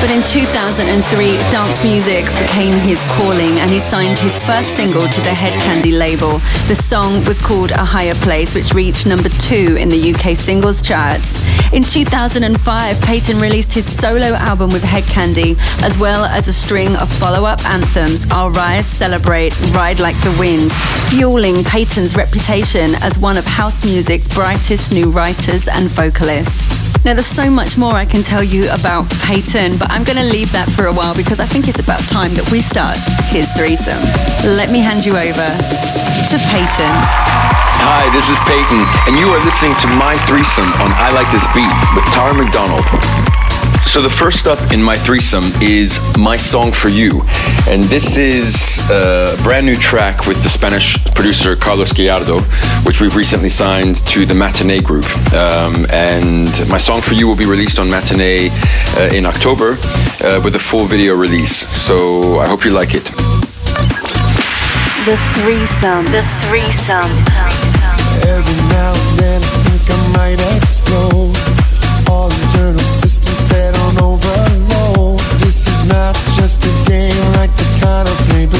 But 0.00 0.10
in 0.10 0.22
2003, 0.24 0.82
dance 1.50 1.84
music 1.84 2.24
became 2.40 2.76
his 2.80 3.02
calling 3.16 3.45
and 3.54 3.70
he 3.70 3.78
signed 3.78 4.18
his 4.18 4.38
first 4.38 4.70
single 4.76 5.06
to 5.06 5.20
the 5.20 5.32
Hed 5.32 5.52
Kandi 5.62 5.96
label. 5.96 6.38
The 6.68 6.74
song 6.74 7.24
was 7.24 7.38
called 7.38 7.70
A 7.70 7.84
Higher 7.84 8.14
Place, 8.16 8.54
which 8.54 8.74
reached 8.74 9.06
number 9.06 9.28
two 9.28 9.76
in 9.78 9.88
the 9.88 10.12
UK 10.12 10.36
singles 10.36 10.82
charts. 10.82 11.38
In 11.72 11.82
2005, 11.82 13.00
Peyton 13.02 13.38
released 13.38 13.72
his 13.72 13.90
solo 13.90 14.34
album 14.34 14.70
with 14.70 14.82
Hed 14.82 15.04
Kandi, 15.04 15.56
as 15.82 15.96
well 15.96 16.24
as 16.24 16.48
a 16.48 16.52
string 16.52 16.96
of 16.96 17.12
follow 17.12 17.44
up 17.44 17.64
anthems 17.64 18.26
I'll 18.30 18.50
Rise, 18.50 18.86
Celebrate, 18.86 19.58
Ride 19.72 20.00
Like 20.00 20.20
the 20.22 20.36
Wind, 20.38 20.72
fueling 21.08 21.62
Peyton's 21.64 22.16
reputation 22.16 22.94
as 22.96 23.18
one 23.18 23.36
of 23.36 23.44
house 23.44 23.84
music's 23.84 24.28
brightest 24.28 24.92
new 24.92 25.10
writers 25.10 25.68
and 25.68 25.88
vocalists. 25.88 26.85
Now, 27.06 27.14
there's 27.14 27.24
so 27.24 27.48
much 27.48 27.78
more 27.78 27.94
I 27.94 28.04
can 28.04 28.20
tell 28.24 28.42
you 28.42 28.68
about 28.74 29.08
Peyton, 29.22 29.78
but 29.78 29.88
I'm 29.92 30.02
going 30.02 30.18
to 30.18 30.26
leave 30.26 30.50
that 30.50 30.66
for 30.74 30.86
a 30.86 30.92
while 30.92 31.14
because 31.14 31.38
I 31.38 31.46
think 31.46 31.68
it's 31.68 31.78
about 31.78 32.02
time 32.10 32.34
that 32.34 32.50
we 32.50 32.58
start 32.58 32.98
his 33.30 33.46
threesome. 33.54 34.02
Let 34.42 34.74
me 34.74 34.82
hand 34.82 35.06
you 35.06 35.14
over 35.14 35.46
to 35.46 36.36
Peyton. 36.50 36.94
Hi, 37.86 38.10
this 38.10 38.26
is 38.26 38.42
Peyton, 38.42 38.82
and 39.06 39.14
you 39.14 39.30
are 39.30 39.38
listening 39.46 39.78
to 39.86 39.88
My 39.94 40.18
Threesome 40.26 40.66
on 40.82 40.90
I 40.98 41.14
Like 41.14 41.30
This 41.30 41.46
Beat 41.54 41.70
with 41.94 42.02
Tara 42.10 42.34
McDonald. 42.34 43.25
So 43.86 44.02
the 44.02 44.10
first 44.10 44.46
up 44.46 44.72
in 44.72 44.82
my 44.82 44.96
threesome 44.96 45.44
is 45.62 45.98
My 46.18 46.36
Song 46.36 46.70
for 46.72 46.88
You. 46.88 47.22
And 47.66 47.82
this 47.84 48.16
is 48.16 48.78
a 48.90 49.34
brand 49.42 49.64
new 49.64 49.76
track 49.76 50.26
with 50.26 50.42
the 50.42 50.50
Spanish 50.50 51.02
producer 51.14 51.56
Carlos 51.56 51.92
Gallardo, 51.92 52.40
which 52.84 53.00
we've 53.00 53.16
recently 53.16 53.48
signed 53.48 54.04
to 54.08 54.26
the 54.26 54.34
Matinee 54.34 54.82
Group. 54.82 55.06
Um, 55.32 55.86
and 55.88 56.50
My 56.68 56.76
Song 56.76 57.00
for 57.00 57.14
You 57.14 57.26
will 57.26 57.36
be 57.36 57.46
released 57.46 57.78
on 57.78 57.88
Matinee 57.88 58.50
uh, 58.98 59.14
in 59.14 59.24
October 59.24 59.76
uh, 60.20 60.42
with 60.44 60.56
a 60.56 60.60
full 60.60 60.84
video 60.84 61.14
release. 61.14 61.66
So 61.68 62.38
I 62.40 62.46
hope 62.46 62.64
you 62.64 62.72
like 62.72 62.94
it. 62.94 63.04
The 65.06 65.16
threesome. 65.38 66.04
The 66.12 66.24
threesome. 66.42 67.12
Every 68.28 68.60
now 68.68 68.92
and 68.92 69.18
then 69.18 69.42
I 69.42 69.44
think 69.64 69.88
I 69.88 69.92
might 70.12 70.56
explode. 70.58 71.25
Like 78.04 78.50
the 78.50 78.55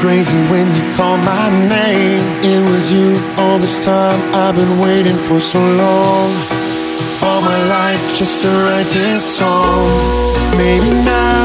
crazy 0.00 0.38
when 0.50 0.66
you 0.76 0.84
call 0.96 1.16
my 1.18 1.50
name. 1.68 2.22
It 2.42 2.62
was 2.70 2.92
you 2.92 3.18
all 3.36 3.58
this 3.58 3.78
time. 3.84 4.20
I've 4.34 4.54
been 4.54 4.78
waiting 4.78 5.16
for 5.16 5.40
so 5.40 5.58
long. 5.58 6.30
All 7.22 7.40
my 7.42 7.60
life 7.66 8.04
just 8.16 8.42
to 8.42 8.48
write 8.48 8.90
this 8.94 9.24
song. 9.38 9.86
Maybe 10.56 10.90
now 10.90 11.37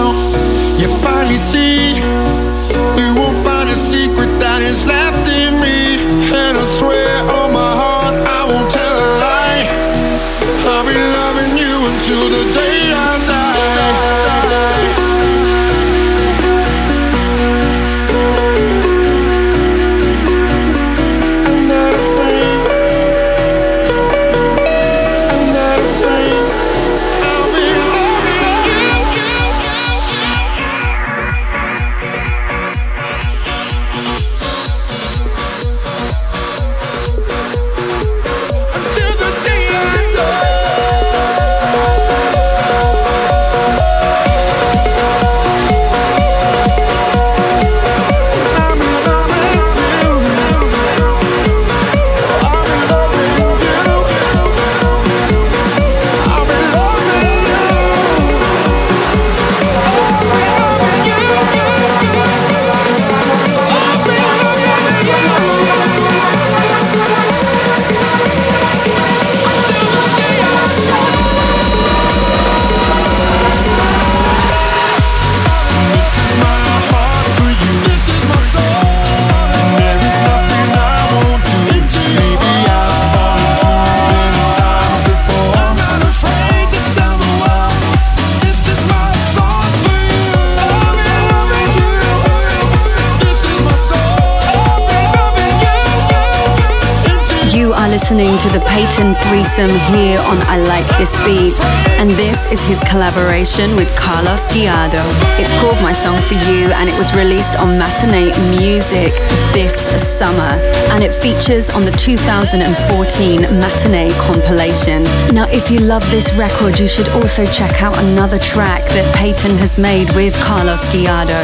Threesome 99.63 99.95
here 99.95 100.19
on 100.19 100.37
I 100.47 100.57
Like 100.57 100.85
This 100.97 101.15
Beat, 101.23 101.53
and 102.03 102.11
this 102.19 102.45
is 102.51 102.61
his 102.63 102.81
collaboration 102.81 103.77
with 103.77 103.87
Carlos 103.97 104.43
Gallardo. 104.51 104.99
It's 105.39 105.55
called 105.61 105.79
My 105.81 105.93
Song 105.93 106.19
for 106.19 106.35
You, 106.51 106.67
and 106.75 106.89
it 106.89 106.97
was 106.99 107.15
released 107.15 107.55
on 107.55 107.79
Matinee 107.79 108.35
Music 108.51 109.15
this 109.55 109.71
summer, 110.03 110.59
and 110.91 111.01
it 111.01 111.13
features 111.23 111.69
on 111.69 111.85
the 111.85 111.91
2014 111.91 113.47
Matinee 113.55 114.11
compilation. 114.19 115.03
Now, 115.31 115.47
if 115.47 115.71
you 115.71 115.79
love 115.79 116.03
this 116.11 116.27
record, 116.35 116.77
you 116.77 116.89
should 116.89 117.07
also 117.15 117.45
check 117.45 117.81
out 117.81 117.97
another 117.97 118.37
track 118.37 118.83
that 118.91 119.07
Peyton 119.15 119.55
has 119.63 119.77
made 119.77 120.11
with 120.11 120.35
Carlos 120.43 120.83
Gallardo 120.91 121.39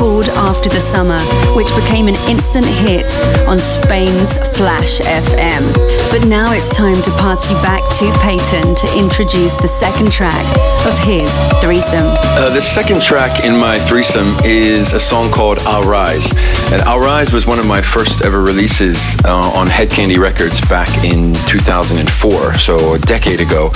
called 0.00 0.30
After 0.48 0.70
the 0.70 0.80
Summer, 0.80 1.20
which 1.52 1.68
became 1.76 2.08
an 2.08 2.16
instant 2.24 2.64
hit 2.64 3.04
on 3.44 3.58
Spain's 3.58 4.32
Flash 4.56 5.00
FM. 5.04 5.60
But 6.08 6.24
now 6.26 6.52
it's 6.52 6.70
time 6.70 6.96
to 7.02 7.10
pass 7.20 7.50
you 7.50 7.56
back 7.60 7.84
to 8.00 8.10
Peyton 8.24 8.74
to 8.74 8.86
introduce 8.98 9.52
the 9.60 9.68
second 9.68 9.89
track 10.10 10.46
of 10.86 10.98
his 11.00 11.30
threesome. 11.60 12.06
Uh, 12.36 12.50
the 12.50 12.60
second 12.60 13.02
track 13.02 13.44
in 13.44 13.58
my 13.58 13.78
threesome 13.80 14.34
is 14.44 14.92
a 14.92 15.00
song 15.00 15.30
called 15.30 15.58
I'll 15.60 15.82
Rise. 15.82 16.30
And 16.72 16.82
I'll 16.82 17.00
Rise 17.00 17.32
was 17.32 17.46
one 17.46 17.58
of 17.58 17.66
my 17.66 17.82
first 17.82 18.22
ever 18.22 18.40
releases 18.40 19.14
uh, 19.24 19.52
on 19.54 19.66
Hed 19.66 19.90
Kandi 19.90 20.18
Records 20.18 20.60
back 20.68 20.88
in 21.04 21.34
2004, 21.46 22.58
so 22.58 22.94
a 22.94 22.98
decade 22.98 23.40
ago. 23.40 23.66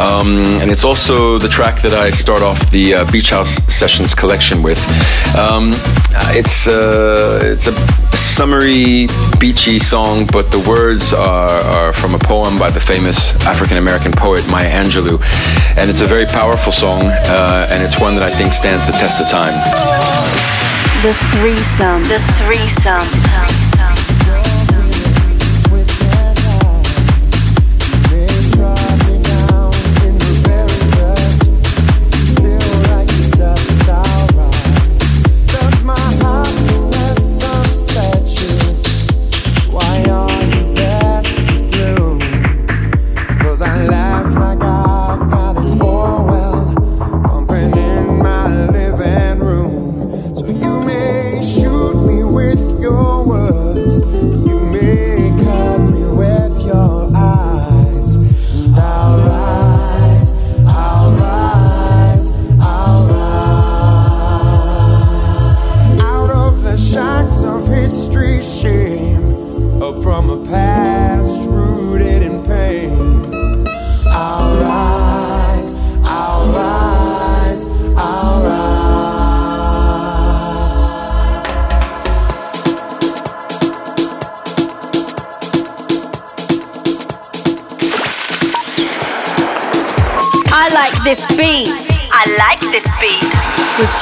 Um, 0.00 0.44
and 0.60 0.70
it's 0.70 0.84
also 0.84 1.38
the 1.38 1.48
track 1.48 1.82
that 1.82 1.92
I 1.92 2.10
start 2.10 2.42
off 2.42 2.70
the 2.70 2.94
uh, 2.94 3.10
Beach 3.10 3.30
House 3.30 3.56
Sessions 3.72 4.14
collection 4.14 4.62
with. 4.62 4.78
Um, 5.36 5.72
it's, 6.34 6.66
uh, 6.66 7.40
it's 7.42 7.66
a 7.66 8.03
summery, 8.16 9.06
beachy 9.38 9.78
song, 9.78 10.26
but 10.32 10.50
the 10.50 10.58
words 10.68 11.12
are, 11.12 11.48
are 11.48 11.92
from 11.92 12.14
a 12.14 12.18
poem 12.18 12.58
by 12.58 12.70
the 12.70 12.80
famous 12.80 13.34
African 13.46 13.76
American 13.76 14.12
poet 14.12 14.46
Maya 14.50 14.70
Angelou. 14.70 15.22
And 15.76 15.90
it's 15.90 16.00
a 16.00 16.06
very 16.06 16.26
powerful 16.26 16.72
song, 16.72 17.02
uh, 17.02 17.68
and 17.70 17.82
it's 17.82 18.00
one 18.00 18.14
that 18.14 18.22
I 18.22 18.30
think 18.30 18.52
stands 18.52 18.86
the 18.86 18.92
test 18.92 19.20
of 19.20 19.28
time. 19.28 19.54
The 21.02 21.14
threesome. 21.32 22.02
The 22.04 22.20
threesome. 22.38 23.63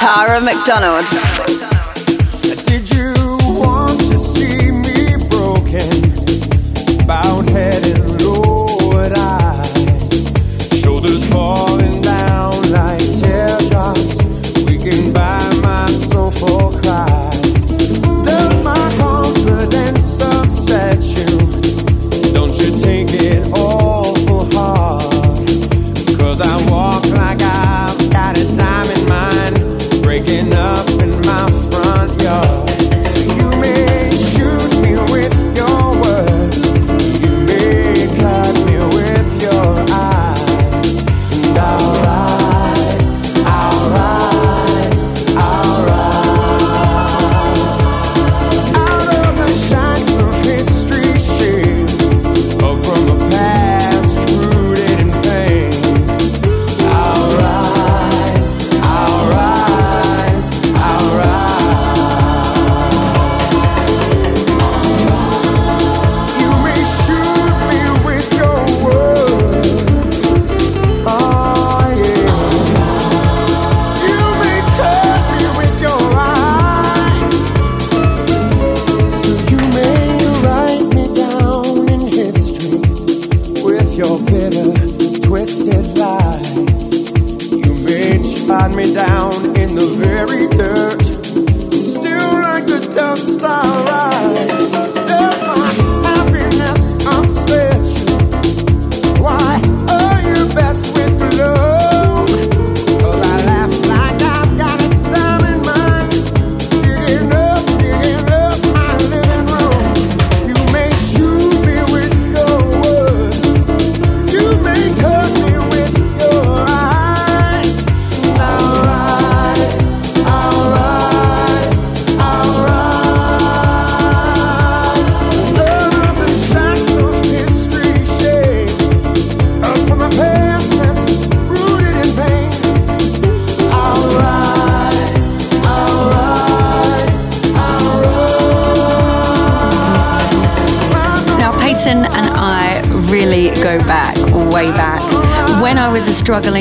Tara 0.02 0.40
McDonald. 0.40 1.61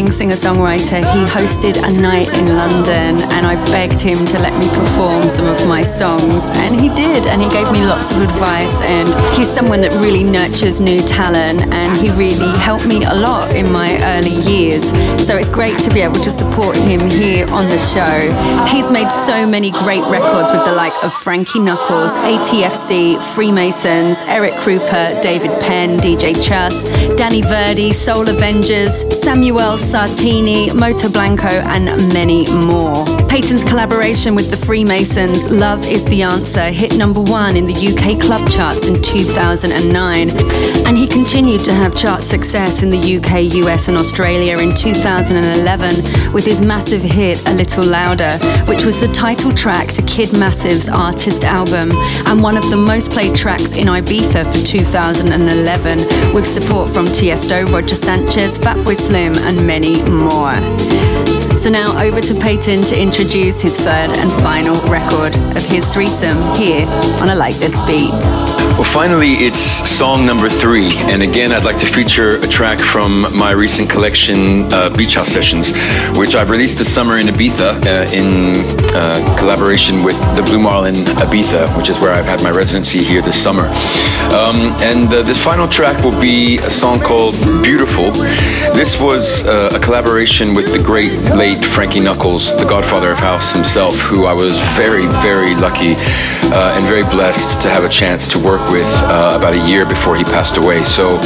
Singer 0.09 0.35
songwriter, 0.35 0.99
he 1.13 1.25
hosted 1.29 1.75
a 1.83 1.91
night 1.91 2.29
in 2.33 2.47
London 2.47 3.21
and 3.33 3.45
I 3.45 3.55
begged 3.65 3.99
him 3.99 4.25
to 4.25 4.39
let 4.39 4.57
me 4.57 4.67
perform 4.69 5.29
some 5.29 5.45
of 5.45 5.67
my 5.67 5.83
songs. 5.83 6.49
And 6.63 6.79
he 6.79 6.87
did, 6.89 7.27
and 7.27 7.41
he 7.41 7.49
gave 7.49 7.69
me 7.71 7.83
lots 7.85 8.09
of 8.09 8.21
advice. 8.21 8.81
And 8.81 9.07
he's 9.35 9.49
someone 9.49 9.81
that 9.81 9.91
really 10.01 10.23
nurtures 10.23 10.79
new 10.79 11.01
talent 11.01 11.61
and 11.73 11.99
he 11.99 12.09
really 12.11 12.57
helped 12.59 12.87
me 12.87 13.03
a 13.03 13.13
lot 13.13 13.53
in 13.55 13.69
my 13.71 13.99
early 14.15 14.37
years. 14.49 14.89
So 15.27 15.35
it's 15.35 15.49
great 15.49 15.77
to 15.79 15.93
be 15.93 15.99
able 16.01 16.21
to 16.21 16.31
support 16.31 16.75
him 16.77 17.09
here 17.09 17.45
on 17.49 17.65
the 17.67 17.77
show. 17.77 18.31
He's 18.67 18.89
made 18.89 19.09
so 19.27 19.45
many 19.45 19.71
great 19.71 20.03
records 20.05 20.51
with 20.51 20.63
the 20.63 20.73
like 20.73 20.95
of 21.03 21.13
Frankie 21.13 21.59
Knuckles, 21.59 22.13
ATFC, 22.13 23.21
Freemasons, 23.35 24.17
Eric 24.27 24.53
Krupa, 24.53 25.21
David 25.21 25.51
Penn, 25.61 25.99
DJ 25.99 26.33
Chus, 26.41 26.83
Danny 27.17 27.41
Verde, 27.41 27.91
Soul 27.91 28.29
Avengers, 28.29 29.03
Samuel 29.21 29.77
Sartini, 29.91 30.73
Moto 30.73 31.09
Blanco, 31.09 31.49
and 31.49 31.85
many 32.13 32.49
more. 32.53 33.05
Peyton's 33.27 33.65
collaboration 33.65 34.35
with 34.35 34.49
the 34.49 34.55
Freemasons, 34.55 35.51
Love 35.51 35.85
is 35.85 36.05
the 36.05 36.21
Answer, 36.21 36.71
hit 36.71 36.95
number 36.95 37.19
one 37.21 37.57
in 37.57 37.65
the 37.65 37.73
UK 37.73 38.17
club 38.21 38.49
charts 38.49 38.87
in 38.87 39.01
2009. 39.01 40.29
And 40.87 40.97
he 40.97 41.05
continued 41.07 41.65
to 41.65 41.73
have 41.73 41.93
chart 41.93 42.23
success 42.23 42.83
in 42.83 42.89
the 42.89 43.17
UK, 43.17 43.53
US, 43.65 43.89
and 43.89 43.97
Australia 43.97 44.59
in 44.59 44.73
2011 44.73 46.31
with 46.31 46.45
his 46.45 46.61
massive 46.61 47.01
hit 47.01 47.45
A 47.49 47.53
Little 47.53 47.85
Louder, 47.85 48.37
which 48.67 48.85
was 48.85 48.97
the 48.97 49.09
title 49.09 49.51
track 49.51 49.89
to 49.89 50.01
Kid 50.03 50.31
Massive's 50.31 50.87
artist 50.87 51.43
album 51.43 51.91
and 52.27 52.41
one 52.41 52.55
of 52.55 52.69
the 52.69 52.77
most 52.77 53.11
played 53.11 53.35
tracks 53.35 53.71
in 53.73 53.87
Ibiza 53.87 54.45
for 54.53 54.65
2011 54.65 56.33
with 56.33 56.47
support 56.47 56.89
from 56.89 57.07
Tiesto, 57.07 57.69
Roger 57.71 57.95
Sanchez, 57.95 58.57
Fatboy 58.57 58.95
Slim, 58.95 59.35
and 59.35 59.67
many 59.67 59.80
more. 59.81 61.10
So 61.61 61.69
now 61.69 61.95
over 62.01 62.19
to 62.21 62.33
Peyton 62.33 62.81
to 62.85 62.99
introduce 62.99 63.61
his 63.61 63.77
third 63.77 64.09
and 64.17 64.31
final 64.41 64.81
record 64.89 65.35
of 65.55 65.63
his 65.63 65.87
threesome 65.89 66.41
here 66.55 66.87
on 67.21 67.29
a 67.29 67.35
Like 67.35 67.53
This 67.57 67.77
Beat. 67.85 68.09
Well, 68.81 68.83
finally, 68.83 69.33
it's 69.33 69.59
song 69.87 70.25
number 70.25 70.49
three. 70.49 70.97
And 71.11 71.21
again, 71.21 71.51
I'd 71.51 71.63
like 71.63 71.77
to 71.77 71.85
feature 71.85 72.37
a 72.37 72.47
track 72.47 72.79
from 72.79 73.27
my 73.37 73.51
recent 73.51 73.91
collection, 73.91 74.73
uh, 74.73 74.89
Beach 74.97 75.13
House 75.13 75.27
Sessions, 75.27 75.71
which 76.17 76.33
I've 76.33 76.49
released 76.49 76.79
this 76.79 76.91
summer 76.91 77.19
in 77.19 77.27
Ibiza 77.27 77.85
uh, 77.85 78.11
in 78.11 78.55
uh, 78.95 79.35
collaboration 79.37 80.03
with 80.03 80.17
the 80.35 80.41
Blue 80.41 80.59
Marlin 80.59 80.95
Ibiza, 80.95 81.77
which 81.77 81.89
is 81.89 81.99
where 81.99 82.11
I've 82.11 82.25
had 82.25 82.41
my 82.41 82.49
residency 82.49 83.03
here 83.03 83.21
this 83.21 83.39
summer. 83.39 83.67
Um, 84.33 84.73
and 84.81 85.13
uh, 85.13 85.21
this 85.21 85.37
final 85.43 85.67
track 85.67 86.03
will 86.03 86.19
be 86.19 86.57
a 86.57 86.71
song 86.71 86.99
called 87.01 87.35
Beautiful. 87.61 88.09
This 88.73 88.99
was 88.99 89.43
uh, 89.43 89.73
a 89.75 89.79
collaboration 89.79 90.55
with 90.55 90.71
the 90.71 90.81
great 90.81 91.11
Frankie 91.55 91.99
Knuckles, 91.99 92.55
the 92.57 92.65
godfather 92.65 93.11
of 93.11 93.17
house 93.17 93.51
himself, 93.51 93.99
who 93.99 94.25
I 94.25 94.33
was 94.33 94.57
very, 94.75 95.07
very 95.07 95.55
lucky 95.55 95.95
uh, 96.51 96.75
and 96.75 96.85
very 96.85 97.03
blessed 97.03 97.61
to 97.61 97.69
have 97.69 97.83
a 97.83 97.89
chance 97.89 98.27
to 98.29 98.39
work 98.39 98.61
with 98.69 98.87
uh, 99.05 99.37
about 99.37 99.53
a 99.53 99.67
year 99.67 99.85
before 99.85 100.15
he 100.15 100.23
passed 100.23 100.57
away. 100.57 100.83
So, 100.83 101.17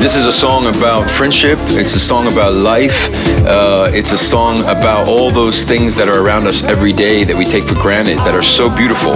this 0.00 0.14
is 0.16 0.26
a 0.26 0.32
song 0.32 0.66
about 0.66 1.10
friendship, 1.10 1.58
it's 1.70 1.94
a 1.94 2.00
song 2.00 2.30
about 2.32 2.54
life, 2.54 3.08
uh, 3.46 3.90
it's 3.92 4.12
a 4.12 4.18
song 4.18 4.60
about 4.60 5.08
all 5.08 5.30
those 5.30 5.64
things 5.64 5.94
that 5.96 6.08
are 6.08 6.24
around 6.24 6.46
us 6.46 6.62
every 6.62 6.92
day 6.92 7.24
that 7.24 7.36
we 7.36 7.44
take 7.44 7.64
for 7.64 7.74
granted 7.74 8.18
that 8.18 8.34
are 8.34 8.42
so 8.42 8.74
beautiful. 8.74 9.14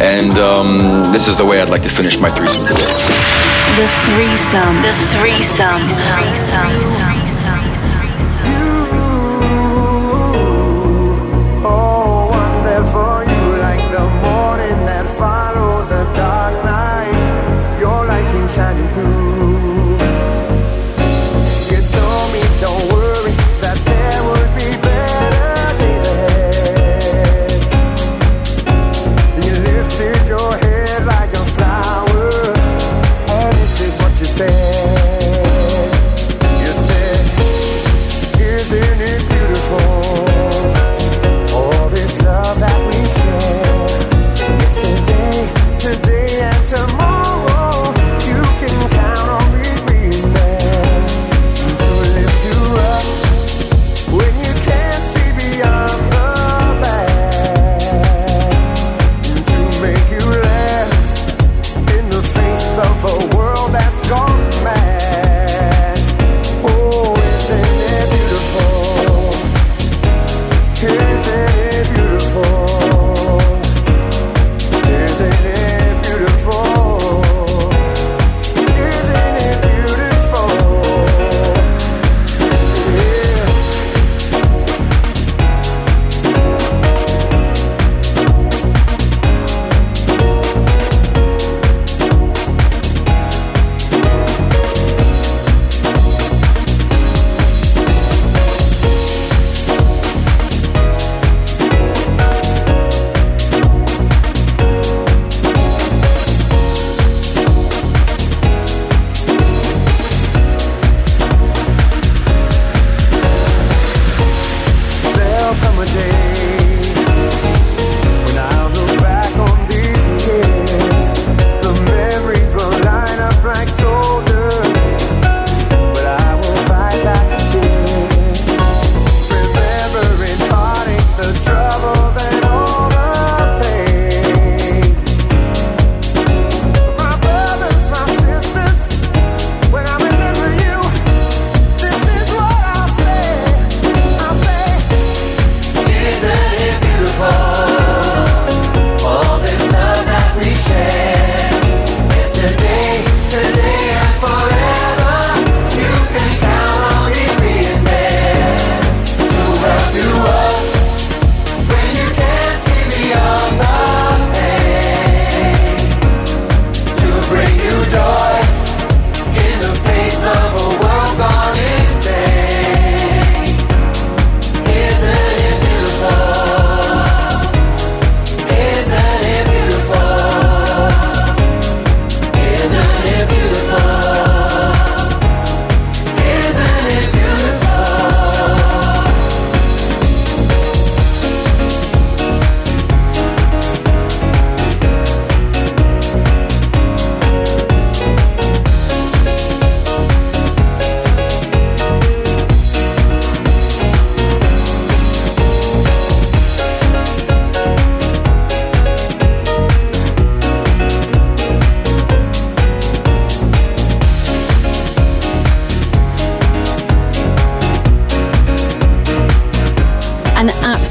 And 0.00 0.38
um, 0.38 1.12
this 1.12 1.28
is 1.28 1.36
the 1.36 1.44
way 1.44 1.60
I'd 1.60 1.70
like 1.70 1.82
to 1.82 1.90
finish 1.90 2.18
my 2.18 2.30
threesome 2.30 2.66
today. 2.66 3.42
The 3.76 3.88
threesome. 4.04 4.76
The 4.82 4.92
threesome. 5.16 5.80
The 5.80 5.94
threesome. 6.04 6.70
You 6.70 6.80
said 6.80 7.11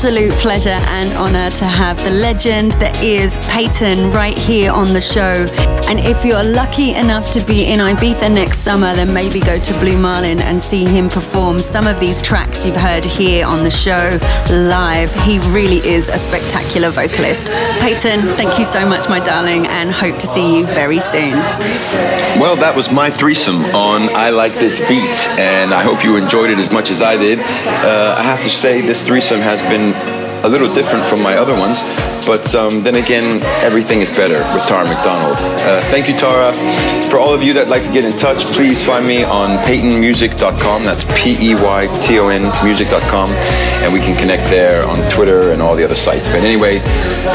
absolute 0.04 0.32
pleasure 0.40 0.70
and 0.70 1.14
honor 1.14 1.52
to 1.52 1.64
have 1.64 1.96
the 2.04 2.10
legend 2.10 2.72
that 2.74 3.04
is 3.04 3.38
Peyton 3.52 4.10
right 4.10 4.36
here 4.36 4.72
on 4.72 4.94
the 4.94 5.00
show. 5.00 5.46
And 5.92 6.00
if 6.00 6.24
you're 6.24 6.42
lucky 6.42 6.94
enough 6.94 7.34
to 7.34 7.42
be 7.42 7.66
in 7.66 7.80
Ibiza 7.80 8.34
next 8.34 8.60
summer, 8.60 8.94
then 8.96 9.14
maybe 9.14 9.42
go 9.42 9.60
to 9.60 9.74
Blue 9.82 9.98
Marlin 9.98 10.40
and 10.40 10.62
see 10.62 10.86
him 10.86 11.10
perform 11.10 11.60
some 11.60 11.86
of 11.86 12.00
these 12.00 12.22
tracks 12.22 12.64
you've 12.64 12.78
heard 12.78 13.04
here 13.04 13.46
on 13.46 13.66
the 13.66 13.70
show 13.70 14.18
live. 14.50 15.14
He 15.14 15.40
really 15.50 15.86
is 15.86 16.08
a 16.08 16.18
spectacular 16.18 16.92
vocalist. 16.92 17.48
Peyton, 17.82 18.22
thank 18.38 18.58
you 18.58 18.64
so 18.64 18.88
much, 18.88 19.10
my 19.10 19.20
darling, 19.20 19.68
and 19.68 19.92
hope 19.92 20.18
to 20.20 20.28
see 20.28 20.60
you 20.60 20.66
very 20.68 21.02
soon. 21.02 21.34
Well, 22.40 22.56
that 22.56 22.74
was 22.74 22.90
my 22.90 23.10
threesome 23.10 23.66
on 23.76 24.04
I 24.16 24.30
Like 24.30 24.54
This 24.54 24.80
Beat, 24.88 25.28
and 25.38 25.74
I 25.74 25.84
hope 25.84 26.06
you 26.06 26.16
enjoyed 26.16 26.52
it 26.52 26.58
as 26.58 26.72
much 26.72 26.90
as 26.90 27.02
I 27.02 27.18
did. 27.18 27.40
Uh, 27.40 28.16
I 28.18 28.24
have 28.24 28.42
to 28.44 28.50
say, 28.50 28.80
this 28.80 29.04
threesome 29.04 29.42
has 29.42 29.62
been 29.64 29.94
a 30.46 30.48
little 30.48 30.74
different 30.74 31.04
from 31.08 31.22
my 31.22 31.36
other 31.36 31.54
ones, 31.54 31.80
but 32.26 32.54
um, 32.56 32.84
then 32.84 32.96
again, 32.96 33.42
everything 33.64 34.02
is 34.02 34.10
better 34.10 34.38
with 34.54 34.66
Tara 34.68 34.86
McDonald. 34.86 35.38
Uh, 35.62 35.82
thank 35.90 36.08
you, 36.08 36.16
Tara. 36.16 36.54
For 37.10 37.20
all 37.20 37.34
of 37.34 37.44
you 37.44 37.54
that 37.54 37.68
like 37.68 37.84
to 37.84 37.92
get 37.92 38.06
in 38.06 38.18
touch, 38.18 38.46
please 38.46 38.84
find 38.84 39.06
me 39.06 39.24
on 39.24 39.58
peytonmusic.com. 39.66 40.86
That's 40.86 41.04
P 41.16 41.52
E 41.52 41.56
Y 41.56 41.88
T 42.06 42.20
O 42.20 42.28
N 42.30 42.44
music.com, 42.64 43.30
and 43.84 43.94
we 43.94 44.00
can 44.00 44.18
connect 44.18 44.50
there 44.50 44.86
on 44.88 45.00
Twitter 45.12 45.52
and 45.52 45.62
all 45.62 45.76
the 45.76 45.84
other 45.84 45.96
sites. 45.96 46.28
But 46.28 46.44
anyway, 46.44 46.80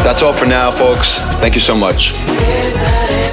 that's 0.05 0.23
all 0.23 0.33
for 0.33 0.47
now, 0.47 0.71
folks. 0.71 1.19
Thank 1.41 1.55
you 1.55 1.61
so 1.61 1.77
much. 1.77 2.13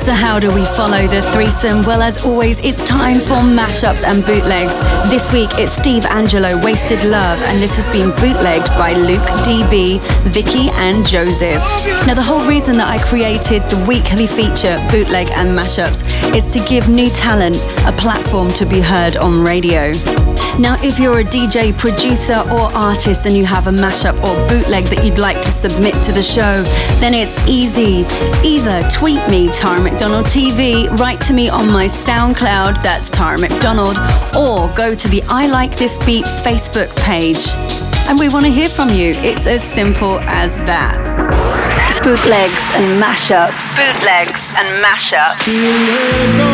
So, 0.04 0.12
how 0.12 0.38
do 0.38 0.54
we 0.54 0.66
follow 0.76 1.08
the 1.08 1.22
threesome? 1.32 1.82
Well, 1.84 2.02
as 2.02 2.26
always, 2.26 2.60
it's 2.60 2.84
time 2.84 3.20
for 3.20 3.40
mashups 3.40 4.04
and 4.04 4.22
bootlegs. 4.26 4.78
This 5.10 5.32
week, 5.32 5.50
it's 5.54 5.72
Steve 5.72 6.04
Angello, 6.04 6.62
Wasted 6.62 7.02
Love, 7.06 7.42
and 7.44 7.58
this 7.62 7.78
has 7.78 7.88
been 7.88 8.10
bootlegged 8.20 8.68
by 8.76 8.92
Luke 8.92 9.26
DB, 9.48 10.02
Vicky, 10.24 10.68
and 10.72 11.06
Joseph. 11.08 11.64
Now, 12.06 12.16
the 12.16 12.22
whole 12.22 12.46
reason 12.46 12.76
that 12.80 12.90
I 12.90 13.02
created 13.02 13.64
the 13.70 13.82
weekly 13.88 14.28
feature, 14.28 14.86
Bootleg 14.92 15.30
and 15.32 15.58
Mashups, 15.58 16.04
is 16.36 16.50
to 16.50 16.60
give 16.68 16.90
new 16.90 17.10
talent 17.10 17.56
a 17.88 17.94
platform 17.94 18.50
to 18.50 18.66
be 18.66 18.82
heard 18.82 19.16
on 19.16 19.42
radio. 19.42 19.94
Now, 20.60 20.78
if 20.82 21.00
you're 21.00 21.20
a 21.20 21.24
DJ, 21.24 21.78
producer, 21.78 22.40
or 22.52 22.72
artist 22.74 23.26
and 23.26 23.36
you 23.36 23.46
have 23.46 23.68
a 23.68 23.72
mashup 23.72 24.16
or 24.24 24.36
bootleg 24.48 24.86
that 24.86 25.04
you'd 25.04 25.18
like 25.18 25.42
to 25.42 25.52
submit 25.52 25.94
to 26.04 26.12
the 26.12 26.22
show, 26.22 26.64
then 27.00 27.14
it's 27.14 27.36
easy. 27.48 28.06
Either 28.48 28.88
tweet 28.90 29.28
me, 29.30 29.52
Tara 29.52 29.80
McDonald 29.80 30.26
TV, 30.28 30.90
write 31.00 31.22
to 31.22 31.34
me 31.34 31.50
on 31.50 31.72
my 31.72 31.86
SoundCloud, 31.86 32.82
that's 32.84 33.10
Tara 33.10 33.40
McDonald, 33.40 33.98
or 34.38 34.74
go 34.76 34.96
to 34.96 35.08
the 35.10 35.24
I 35.30 35.48
Like 35.48 35.76
This 35.76 35.98
Beat 36.06 36.26
Facebook 36.26 36.96
page. 36.98 37.56
And 38.06 38.20
we 38.20 38.30
want 38.30 38.46
to 38.46 38.52
hear 38.52 38.70
from 38.70 38.90
you. 38.90 39.14
It's 39.16 39.48
as 39.48 39.64
simple 39.64 40.20
as 40.22 40.56
that. 40.68 40.98
Bootlegs 42.04 42.64
and 42.76 43.02
mashups. 43.02 43.64
Bootlegs 43.78 44.44
and 44.58 44.84
mashups. 44.84 46.53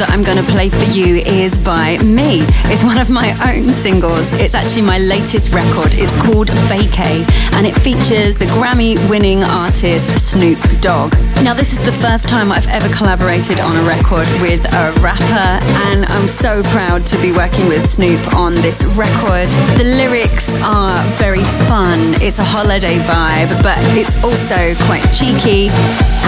That 0.00 0.08
I'm 0.08 0.22
going 0.22 0.38
to 0.38 0.50
play 0.50 0.70
for 0.70 0.88
you 0.96 1.16
is 1.16 1.58
by 1.58 1.98
me. 1.98 2.40
It's 2.72 2.82
one 2.82 2.96
of 2.96 3.10
my 3.10 3.36
own 3.44 3.68
singles. 3.68 4.32
It's 4.40 4.54
actually 4.54 4.88
my 4.88 4.96
latest 4.96 5.52
record. 5.52 5.92
It's 5.92 6.14
called 6.24 6.48
Vacay, 6.72 7.20
and 7.52 7.66
it 7.66 7.76
features 7.76 8.38
the 8.38 8.46
Grammy 8.56 8.96
winning 9.10 9.44
artist 9.44 10.08
Snoop 10.18 10.58
Dogg. 10.80 11.12
Now, 11.44 11.52
this 11.52 11.72
is 11.72 11.84
the 11.84 11.92
first 12.00 12.30
time 12.30 12.50
I've 12.50 12.68
ever 12.68 12.88
collaborated 12.94 13.60
on 13.60 13.76
a 13.76 13.82
record 13.84 14.24
with 14.40 14.64
a 14.72 14.92
rapper, 15.04 15.60
and 15.92 16.06
I'm 16.06 16.28
so 16.28 16.62
proud 16.72 17.04
to 17.06 17.20
be 17.20 17.32
working 17.32 17.68
with 17.68 17.84
Snoop 17.88 18.20
on 18.34 18.54
this 18.54 18.82
record. 18.96 19.52
The 19.76 19.84
lyrics 19.84 20.48
are 20.64 20.96
very 21.20 21.44
fun, 21.80 22.12
it's 22.20 22.38
a 22.38 22.44
holiday 22.44 22.98
vibe, 23.08 23.50
but 23.62 23.78
it's 23.96 24.12
also 24.22 24.74
quite 24.84 25.00
cheeky, 25.16 25.70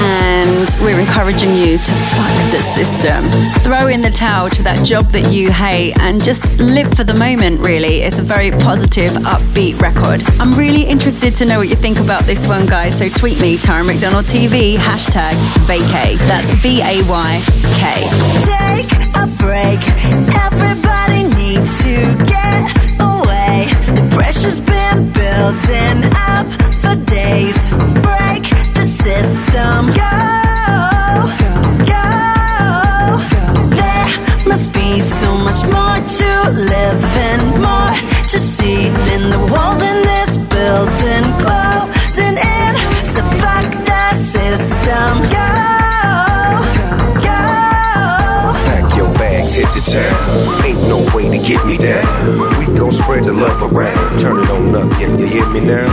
and 0.01 0.67
we're 0.81 0.99
encouraging 0.99 1.55
you 1.55 1.77
to 1.77 1.93
fuck 2.15 2.35
the 2.55 2.63
system. 2.77 3.21
Throw 3.61 3.89
in 3.89 4.01
the 4.01 4.11
towel 4.11 4.49
to 4.49 4.63
that 4.63 4.81
job 4.87 5.05
that 5.13 5.31
you 5.31 5.53
hate 5.53 5.93
and 6.01 6.25
just 6.25 6.59
live 6.59 6.91
for 6.95 7.05
the 7.05 7.13
moment, 7.13 7.61
really. 7.61 8.01
It's 8.01 8.19
a 8.19 8.23
very 8.23 8.51
positive, 8.51 9.13
upbeat 9.35 9.79
record. 9.79 10.23
I'm 10.41 10.53
really 10.53 10.85
interested 10.85 11.37
to 11.37 11.45
know 11.45 11.59
what 11.59 11.69
you 11.69 11.77
think 11.77 12.01
about 12.01 12.23
this 12.25 12.49
one, 12.49 12.65
guys, 12.65 12.97
so 12.97 13.11
tweet 13.11 13.39
me, 13.39 13.59
Tara 13.59 13.85
McDonald 13.85 14.25
TV, 14.25 14.77
hashtag 14.77 15.35
vacay. 15.69 16.17
That's 16.31 16.49
V 16.63 16.81
A 16.81 17.03
Y 17.05 17.31
K. 17.77 17.83
Take 18.49 18.93
a 19.21 19.27
break. 19.37 19.81
Everybody 20.49 21.23
needs 21.37 21.77
to 21.85 21.95
get 22.25 22.92
pressure's 24.15 24.61
been 24.61 25.11
building 25.13 26.05
up 26.29 26.47
for 26.83 26.95
days. 27.07 27.57
Break 28.07 28.45
the 28.77 28.85
system. 28.85 29.87
Go, 30.03 30.17
go. 31.93 32.09
There 33.81 34.09
must 34.49 34.73
be 34.73 35.01
so 35.01 35.31
much 35.47 35.63
more 35.77 35.99
to 36.21 36.31
live 36.73 37.05
and 37.31 37.43
more 37.67 37.95
to 38.33 38.39
see 38.39 38.89
than 39.09 39.31
the 39.31 39.43
walls 39.53 39.83
in 39.83 39.99
this 40.11 40.37
building 40.37 41.25
closing 41.43 42.37
in. 42.37 42.73
So 43.15 43.23
fuck 43.41 43.67
the 43.85 44.15
system. 44.15 45.31
Go. 45.31 45.82
Hit 49.55 49.69
the 49.75 49.83
town. 49.85 50.65
Ain't 50.65 50.81
no 50.89 50.99
way 51.15 51.29
to 51.29 51.39
get 51.45 51.65
me 51.67 51.77
down. 51.77 52.59
We 52.59 52.67
gon' 52.79 52.93
spread 52.93 53.25
the 53.25 53.33
love 53.33 53.63
around. 53.73 54.21
Turn 54.21 54.39
it 54.39 54.51
on 54.51 54.75
up, 54.75 54.91
yeah, 55.01 55.17
you 55.17 55.27
hear 55.27 55.49
me 55.51 55.61
now? 55.61 55.87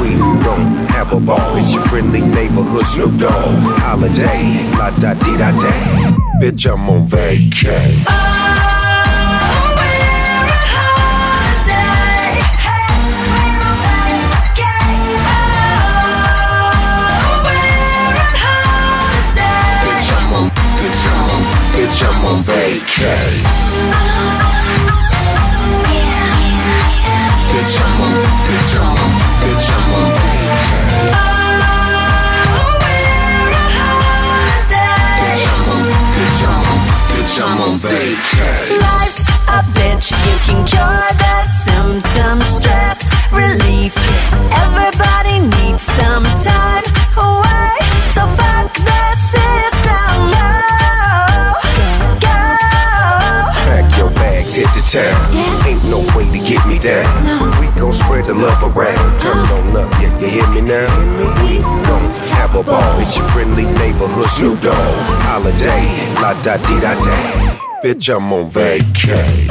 We 0.00 0.10
gon' 0.44 0.86
have 0.94 1.12
a 1.12 1.20
ball. 1.20 1.56
It's 1.56 1.74
your 1.74 1.84
friendly 1.86 2.20
neighborhood 2.20 2.84
Snoop 2.86 3.18
Dogg. 3.18 3.32
Holiday, 3.82 4.70
la 4.78 4.90
da 4.98 5.14
dee 5.14 5.36
da 5.36 5.50
day. 5.60 6.16
Bitch, 6.40 6.72
I'm 6.72 6.88
on 6.88 7.06
vacay. 7.06 8.39
bitch, 22.00 22.08
I'm 22.08 22.24
on 22.24 22.38
vacay. 22.40 23.32
Bitch, 27.50 27.76
I'm 27.84 28.00
on, 28.00 28.14
bitch, 28.46 28.72
I'm 28.80 28.88
on, 28.88 29.12
bitch, 29.42 29.68
I'm 29.70 29.94
on 29.94 30.06
vacay. 30.16 31.10
Bitch, 35.20 35.44
I'm 35.50 35.68
on, 35.70 35.82
bitch, 36.16 36.42
I'm 36.46 36.66
on, 36.70 36.78
bitch, 37.10 37.36
I'm 37.42 37.60
on 37.60 37.74
vacay. 37.84 38.62
Life's 38.80 39.24
a 39.48 39.60
bitch, 39.76 40.06
you 40.26 40.36
can 40.46 40.60
cure 40.64 41.06
the 41.22 41.36
symptoms, 41.64 42.46
stress 42.46 43.00
relief. 43.32 43.94
Everybody 44.64 45.34
needs 45.40 45.82
some 45.82 46.24
time 46.24 46.84
away, 47.16 47.76
so 48.08 48.22
fuck 48.38 48.72
the 48.74 49.16
system. 49.32 50.39
Down. 56.80 57.60
We 57.60 57.66
gon' 57.78 57.92
spread 57.92 58.24
the 58.24 58.34
love 58.34 58.62
around. 58.64 59.20
Turn 59.20 59.38
it 59.38 59.50
on 59.50 59.76
up, 59.76 59.92
yeah, 60.00 60.18
you 60.18 60.28
hear 60.28 60.48
me 60.50 60.60
now? 60.62 60.88
We 61.42 61.60
gon' 61.60 62.10
have 62.36 62.54
a 62.56 62.62
ball. 62.62 62.98
It's 63.00 63.16
your 63.16 63.28
friendly 63.28 63.64
neighborhood 63.64 64.26
Snoop 64.26 64.60
Dogg. 64.60 64.74
Holiday, 65.28 65.84
la 66.20 66.34
da 66.42 66.56
di 66.56 66.80
da 66.80 66.94
da. 66.94 67.16
Bitch, 67.82 68.14
I'm 68.14 68.32
on 68.32 68.50
vacay. 68.50 69.48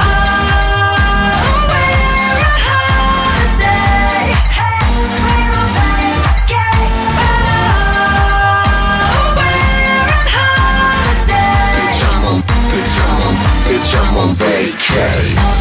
Bitch, 13.70 13.96
I'm 13.96 14.18
on 14.18 14.30
vacay. 14.30 15.59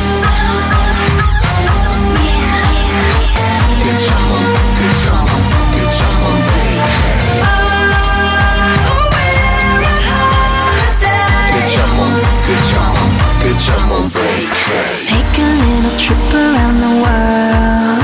Bitch, 13.58 13.70
I'm 13.74 13.92
on 13.92 14.06
vacay. 14.08 14.98
Take 15.06 15.38
a 15.38 15.50
little 15.62 15.98
trip 15.98 16.34
around 16.34 16.78
the 16.80 16.92
world. 17.02 18.02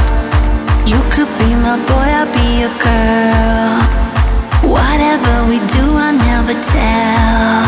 You 0.86 1.00
could 1.10 1.30
be 1.38 1.54
my 1.54 1.76
boy, 1.86 2.08
I'll 2.18 2.30
be 2.32 2.60
your 2.62 2.74
girl. 2.82 3.80
Whatever 4.74 5.34
we 5.48 5.58
do, 5.70 5.84
I'll 5.96 6.16
never 6.16 6.54
tell. 6.54 7.64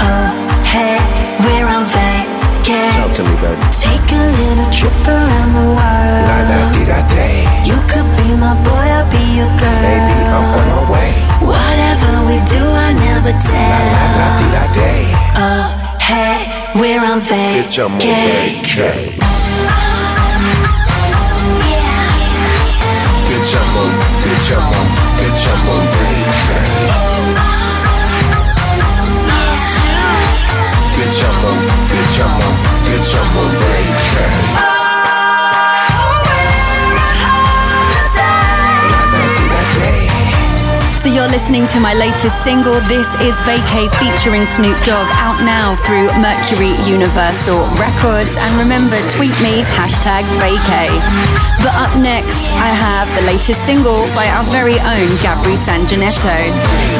Oh, 0.00 0.28
hey, 0.64 0.98
we're 1.44 1.68
on 1.68 1.84
vacay. 1.86 2.90
Talk 2.96 3.14
to 3.16 3.22
me, 3.22 3.34
baby. 3.42 3.60
Take 3.72 4.08
a 4.12 4.22
little 4.40 4.70
trip 4.72 4.96
around 5.06 5.52
the 5.54 5.66
world. 5.76 6.24
La 6.28 6.38
da 6.50 6.72
di 6.72 6.84
da 6.84 7.00
day. 7.12 7.44
You 7.64 7.76
could 7.90 8.08
be 8.16 8.28
my 8.36 8.54
boy, 8.64 8.86
I'll 8.96 9.08
be 9.10 9.24
your 9.36 9.52
girl. 9.60 9.82
Baby, 9.84 10.16
I'm 10.32 10.46
on 10.58 10.66
my 10.72 10.82
way. 10.92 11.10
Whatever 11.44 12.12
we 12.28 12.36
do, 12.48 12.62
I 12.64 12.92
never 12.92 13.32
tell. 13.32 13.84
La 13.94 14.06
da 14.18 14.26
di 14.38 14.46
da 14.54 14.64
day. 14.72 15.02
Oh, 15.36 15.66
hey, 16.00 16.45
we're 16.80 17.00
on 17.00 17.20
vacay. 17.20 17.62
Bitch, 17.62 17.78
I'm 17.78 17.92
on. 17.92 18.00
Bitch, 23.28 23.52
I'm 23.56 23.76
on, 23.76 23.92
bitch, 24.22 24.50
I'm 24.56 24.72
on, 24.76 24.86
bitch, 25.18 25.44
I'm 25.52 25.68
on 25.68 25.84
vacay. 25.94 27.16
Bitch, 30.96 31.20
I'm 31.24 31.44
on, 31.44 31.58
bitch, 31.90 32.18
I'm 32.24 32.40
on, 32.44 32.54
bitch, 32.86 33.12
I'm 33.16 33.36
on 33.36 33.50
vacay. 33.60 34.65
You're 41.16 41.32
listening 41.32 41.66
to 41.68 41.80
my 41.80 41.94
latest 41.94 42.44
single. 42.44 42.78
This 42.92 43.08
is 43.24 43.40
Vacay 43.48 43.88
featuring 43.96 44.44
Snoop 44.44 44.76
Dogg 44.84 45.08
out 45.16 45.40
now 45.48 45.72
through 45.88 46.12
Mercury 46.20 46.76
Universal 46.84 47.64
Records. 47.80 48.36
And 48.36 48.60
remember, 48.60 49.00
tweet 49.08 49.32
me, 49.40 49.64
hashtag 49.80 50.28
Vacay. 50.44 50.92
But 51.64 51.72
up 51.72 51.96
next, 51.96 52.52
I 52.60 52.68
have 52.68 53.08
the 53.16 53.24
latest 53.24 53.64
single 53.64 54.04
by 54.12 54.28
our 54.28 54.44
very 54.52 54.76
own 54.84 55.08
Gabri 55.24 55.56
Sangineto. 55.56 56.52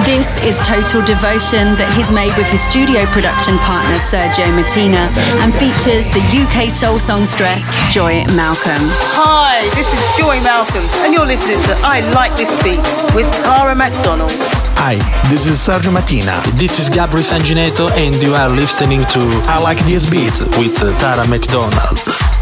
This 0.09 0.27
is 0.41 0.57
Total 0.65 1.05
Devotion 1.05 1.77
that 1.77 1.93
he's 1.93 2.09
made 2.09 2.33
with 2.41 2.49
his 2.49 2.65
studio 2.65 3.05
production 3.13 3.61
partner 3.69 4.01
Sergio 4.01 4.49
Mattina 4.57 5.13
and 5.45 5.53
features 5.61 6.09
the 6.17 6.25
UK 6.25 6.73
soul 6.73 6.97
songstress 6.97 7.69
Joy 7.93 8.25
Malcolm. 8.33 8.81
Hi, 9.13 9.61
this 9.77 9.93
is 9.93 10.01
Joy 10.17 10.41
Malcolm, 10.41 10.83
and 11.05 11.13
you're 11.13 11.29
listening 11.29 11.61
to 11.69 11.77
I 11.85 12.01
Like 12.17 12.33
This 12.35 12.51
Beat 12.65 12.81
with 13.13 13.29
Tara 13.45 13.77
McDonald. 14.07 14.31
Hi, 14.79 14.95
this 15.31 15.49
is 15.49 15.59
Sergio 15.59 15.91
Mattina. 15.91 16.41
This 16.57 16.79
is 16.79 16.89
Gabri 16.89 17.25
Sangineto 17.25 17.91
and 17.91 18.15
you 18.23 18.35
are 18.35 18.49
listening 18.49 19.01
to 19.07 19.21
I 19.49 19.61
Like 19.61 19.79
This 19.85 20.09
Beat 20.09 20.39
with 20.57 20.79
Tara 21.01 21.27
McDonald. 21.27 22.36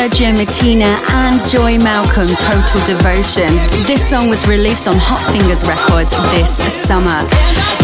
Sergio 0.00 0.32
Mattina, 0.32 1.09
Malcolm, 1.82 2.28
Total 2.28 2.80
Devotion. 2.86 3.56
This 3.86 4.02
song 4.08 4.28
was 4.28 4.46
released 4.46 4.86
on 4.86 4.96
Hot 4.98 5.20
Fingers 5.32 5.66
Records 5.68 6.12
this 6.32 6.74
summer. 6.74 7.24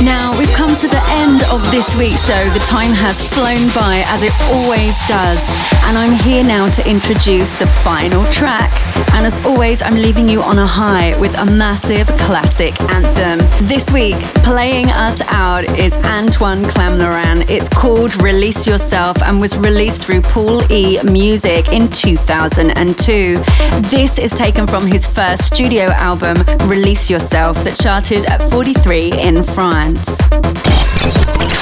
Now, 0.05 0.37
we've 0.39 0.53
come 0.53 0.77
to 0.77 0.89
the 0.89 1.01
end 1.25 1.43
of 1.49 1.65
this 1.71 1.97
week's 1.99 2.27
show. 2.27 2.45
The 2.53 2.65
time 2.69 2.93
has 2.93 3.23
flown 3.27 3.65
by, 3.73 4.05
as 4.13 4.23
it 4.23 4.33
always 4.53 4.97
does. 5.09 5.41
And 5.89 5.97
I'm 5.97 6.13
here 6.21 6.45
now 6.45 6.69
to 6.69 6.89
introduce 6.89 7.53
the 7.59 7.67
final 7.83 8.25
track. 8.31 8.71
And 9.15 9.25
as 9.25 9.43
always, 9.47 9.83
I'm 9.83 9.95
leaving 9.95 10.29
you 10.29 10.43
on 10.43 10.59
a 10.59 10.67
high 10.67 11.19
with 11.19 11.35
a 11.39 11.47
massive 11.47 12.07
classic 12.19 12.79
anthem. 12.93 13.39
This 13.67 13.91
week, 13.91 14.17
playing 14.45 14.91
us 14.91 15.23
out 15.29 15.65
is 15.79 15.97
Antoine 16.05 16.65
Clamaran. 16.65 17.49
It's 17.49 17.69
called 17.69 18.21
Release 18.23 18.67
Yourself 18.67 19.17
and 19.23 19.41
was 19.41 19.57
released 19.57 20.05
through 20.05 20.21
Pool 20.21 20.61
E 20.71 21.01
Music 21.05 21.73
in 21.73 21.89
2002. 21.89 23.43
This 23.91 24.19
is 24.19 24.33
taken 24.33 24.67
from 24.67 24.85
his 24.85 25.07
first 25.07 25.45
studio 25.45 25.85
album, 25.85 26.37
Release 26.69 27.09
Yourself, 27.09 27.63
that 27.63 27.77
charted 27.77 28.25
at 28.27 28.43
43 28.51 29.13
in 29.13 29.45
France. 29.45 30.17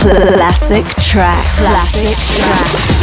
Classic 0.00 0.86
track. 0.96 1.44
Classic 1.58 2.16
track. 2.38 2.93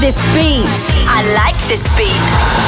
This 0.00 0.16
beat. 0.32 0.64
I 1.06 1.20
like 1.36 1.49
this 1.70 1.86
beat. 1.96 2.10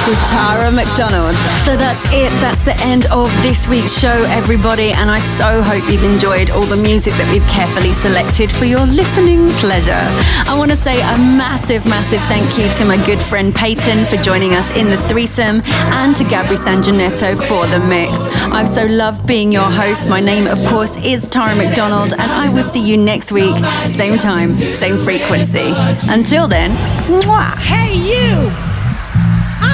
with 0.06 0.18
Tara 0.28 0.70
McDonald. 0.70 1.34
So 1.66 1.76
that's 1.76 2.00
it. 2.12 2.30
That's 2.40 2.62
the 2.64 2.76
end 2.82 3.06
of 3.06 3.30
this 3.42 3.66
week's 3.66 3.98
show, 3.98 4.22
everybody. 4.30 4.92
And 4.92 5.10
I 5.10 5.18
so 5.18 5.60
hope 5.60 5.82
you've 5.90 6.04
enjoyed 6.04 6.50
all 6.50 6.62
the 6.62 6.76
music 6.76 7.12
that 7.14 7.28
we've 7.32 7.46
carefully 7.48 7.92
selected 7.92 8.50
for 8.50 8.64
your 8.64 8.86
listening 8.86 9.48
pleasure. 9.58 10.02
I 10.46 10.54
want 10.56 10.70
to 10.70 10.76
say 10.76 11.00
a 11.00 11.18
massive, 11.18 11.84
massive 11.84 12.20
thank 12.22 12.56
you 12.56 12.72
to 12.74 12.84
my 12.84 12.96
good 13.04 13.20
friend 13.20 13.52
Peyton 13.52 14.06
for 14.06 14.16
joining 14.22 14.54
us 14.54 14.70
in 14.70 14.86
the 14.88 14.98
threesome 15.08 15.62
and 15.66 16.16
to 16.16 16.22
Gabri 16.24 16.56
Sangineto 16.56 17.36
for 17.48 17.66
the 17.66 17.80
mix. 17.80 18.26
I've 18.54 18.68
so 18.68 18.86
loved 18.86 19.26
being 19.26 19.50
your 19.50 19.68
host. 19.70 20.08
My 20.08 20.20
name, 20.20 20.46
of 20.46 20.58
course, 20.66 20.96
is 20.98 21.26
Tara 21.26 21.56
McDonald, 21.56 22.12
and 22.12 22.30
I 22.30 22.48
will 22.48 22.62
see 22.62 22.80
you 22.80 22.96
next 22.96 23.32
week, 23.32 23.56
same 23.84 24.16
time, 24.16 24.58
same 24.58 24.96
frequency. 24.96 25.72
Until 26.08 26.46
then, 26.46 26.70
mwah. 27.08 27.56
Hey, 27.58 27.94
you! 27.94 28.71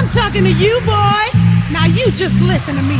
I'm 0.09 0.15
talking 0.15 0.43
to 0.43 0.51
you, 0.51 0.73
boy. 0.89 1.21
Now 1.69 1.85
you 1.85 2.09
just 2.09 2.33
listen 2.41 2.75
to 2.75 2.81
me. 2.81 2.97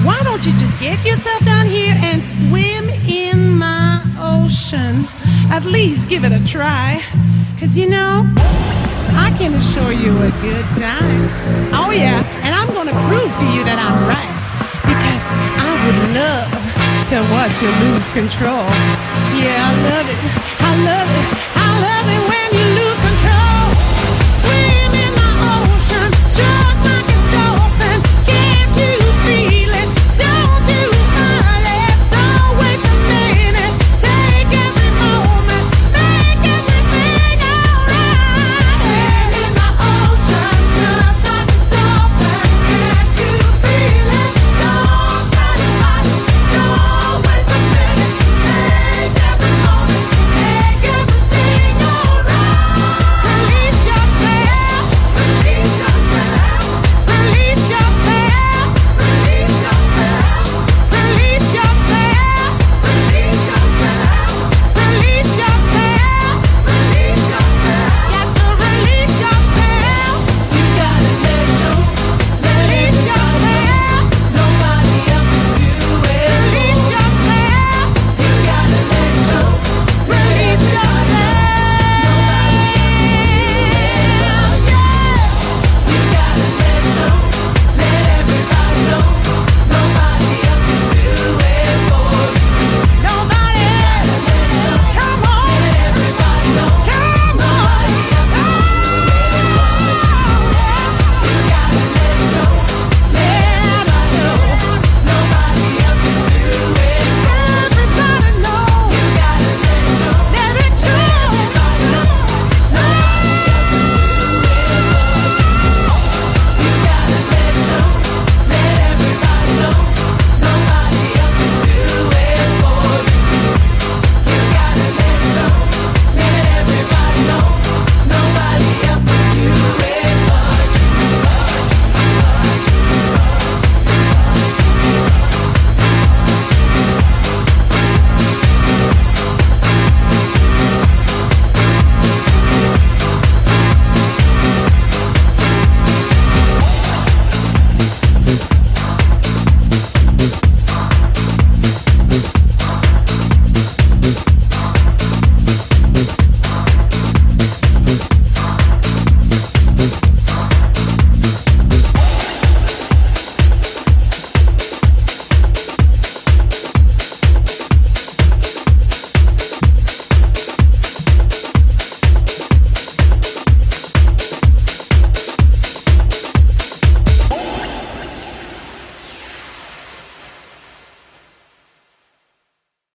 Why 0.00 0.18
don't 0.24 0.42
you 0.46 0.52
just 0.52 0.80
get 0.80 0.96
yourself 1.04 1.44
down 1.44 1.66
here 1.66 1.94
and 1.98 2.24
swim 2.24 2.88
in 3.04 3.58
my 3.58 4.00
ocean? 4.16 5.04
At 5.52 5.66
least 5.66 6.08
give 6.08 6.24
it 6.24 6.32
a 6.32 6.42
try. 6.46 7.02
Cause 7.60 7.76
you 7.76 7.90
know, 7.90 8.24
I 9.12 9.28
can 9.36 9.52
assure 9.52 9.92
you 9.92 10.08
a 10.24 10.32
good 10.40 10.64
time. 10.80 11.28
Oh, 11.76 11.92
yeah, 11.92 12.24
and 12.48 12.54
I'm 12.54 12.72
gonna 12.72 12.96
prove 13.12 13.36
to 13.36 13.46
you 13.52 13.62
that 13.68 13.76
I'm 13.76 14.00
right. 14.08 14.32
Because 14.88 15.24
I 15.60 15.68
would 15.84 16.00
love 16.16 16.48
to 17.12 17.20
watch 17.28 17.60
you 17.60 17.68
lose 17.84 18.08
control. 18.16 18.64
Yeah, 19.36 19.68
I 19.68 19.72
love 19.84 20.08
it. 20.08 20.20
I 20.64 20.72
love 20.80 21.08
it. 21.12 21.28
I 21.56 21.80
love 21.82 22.26
it. 22.26 22.31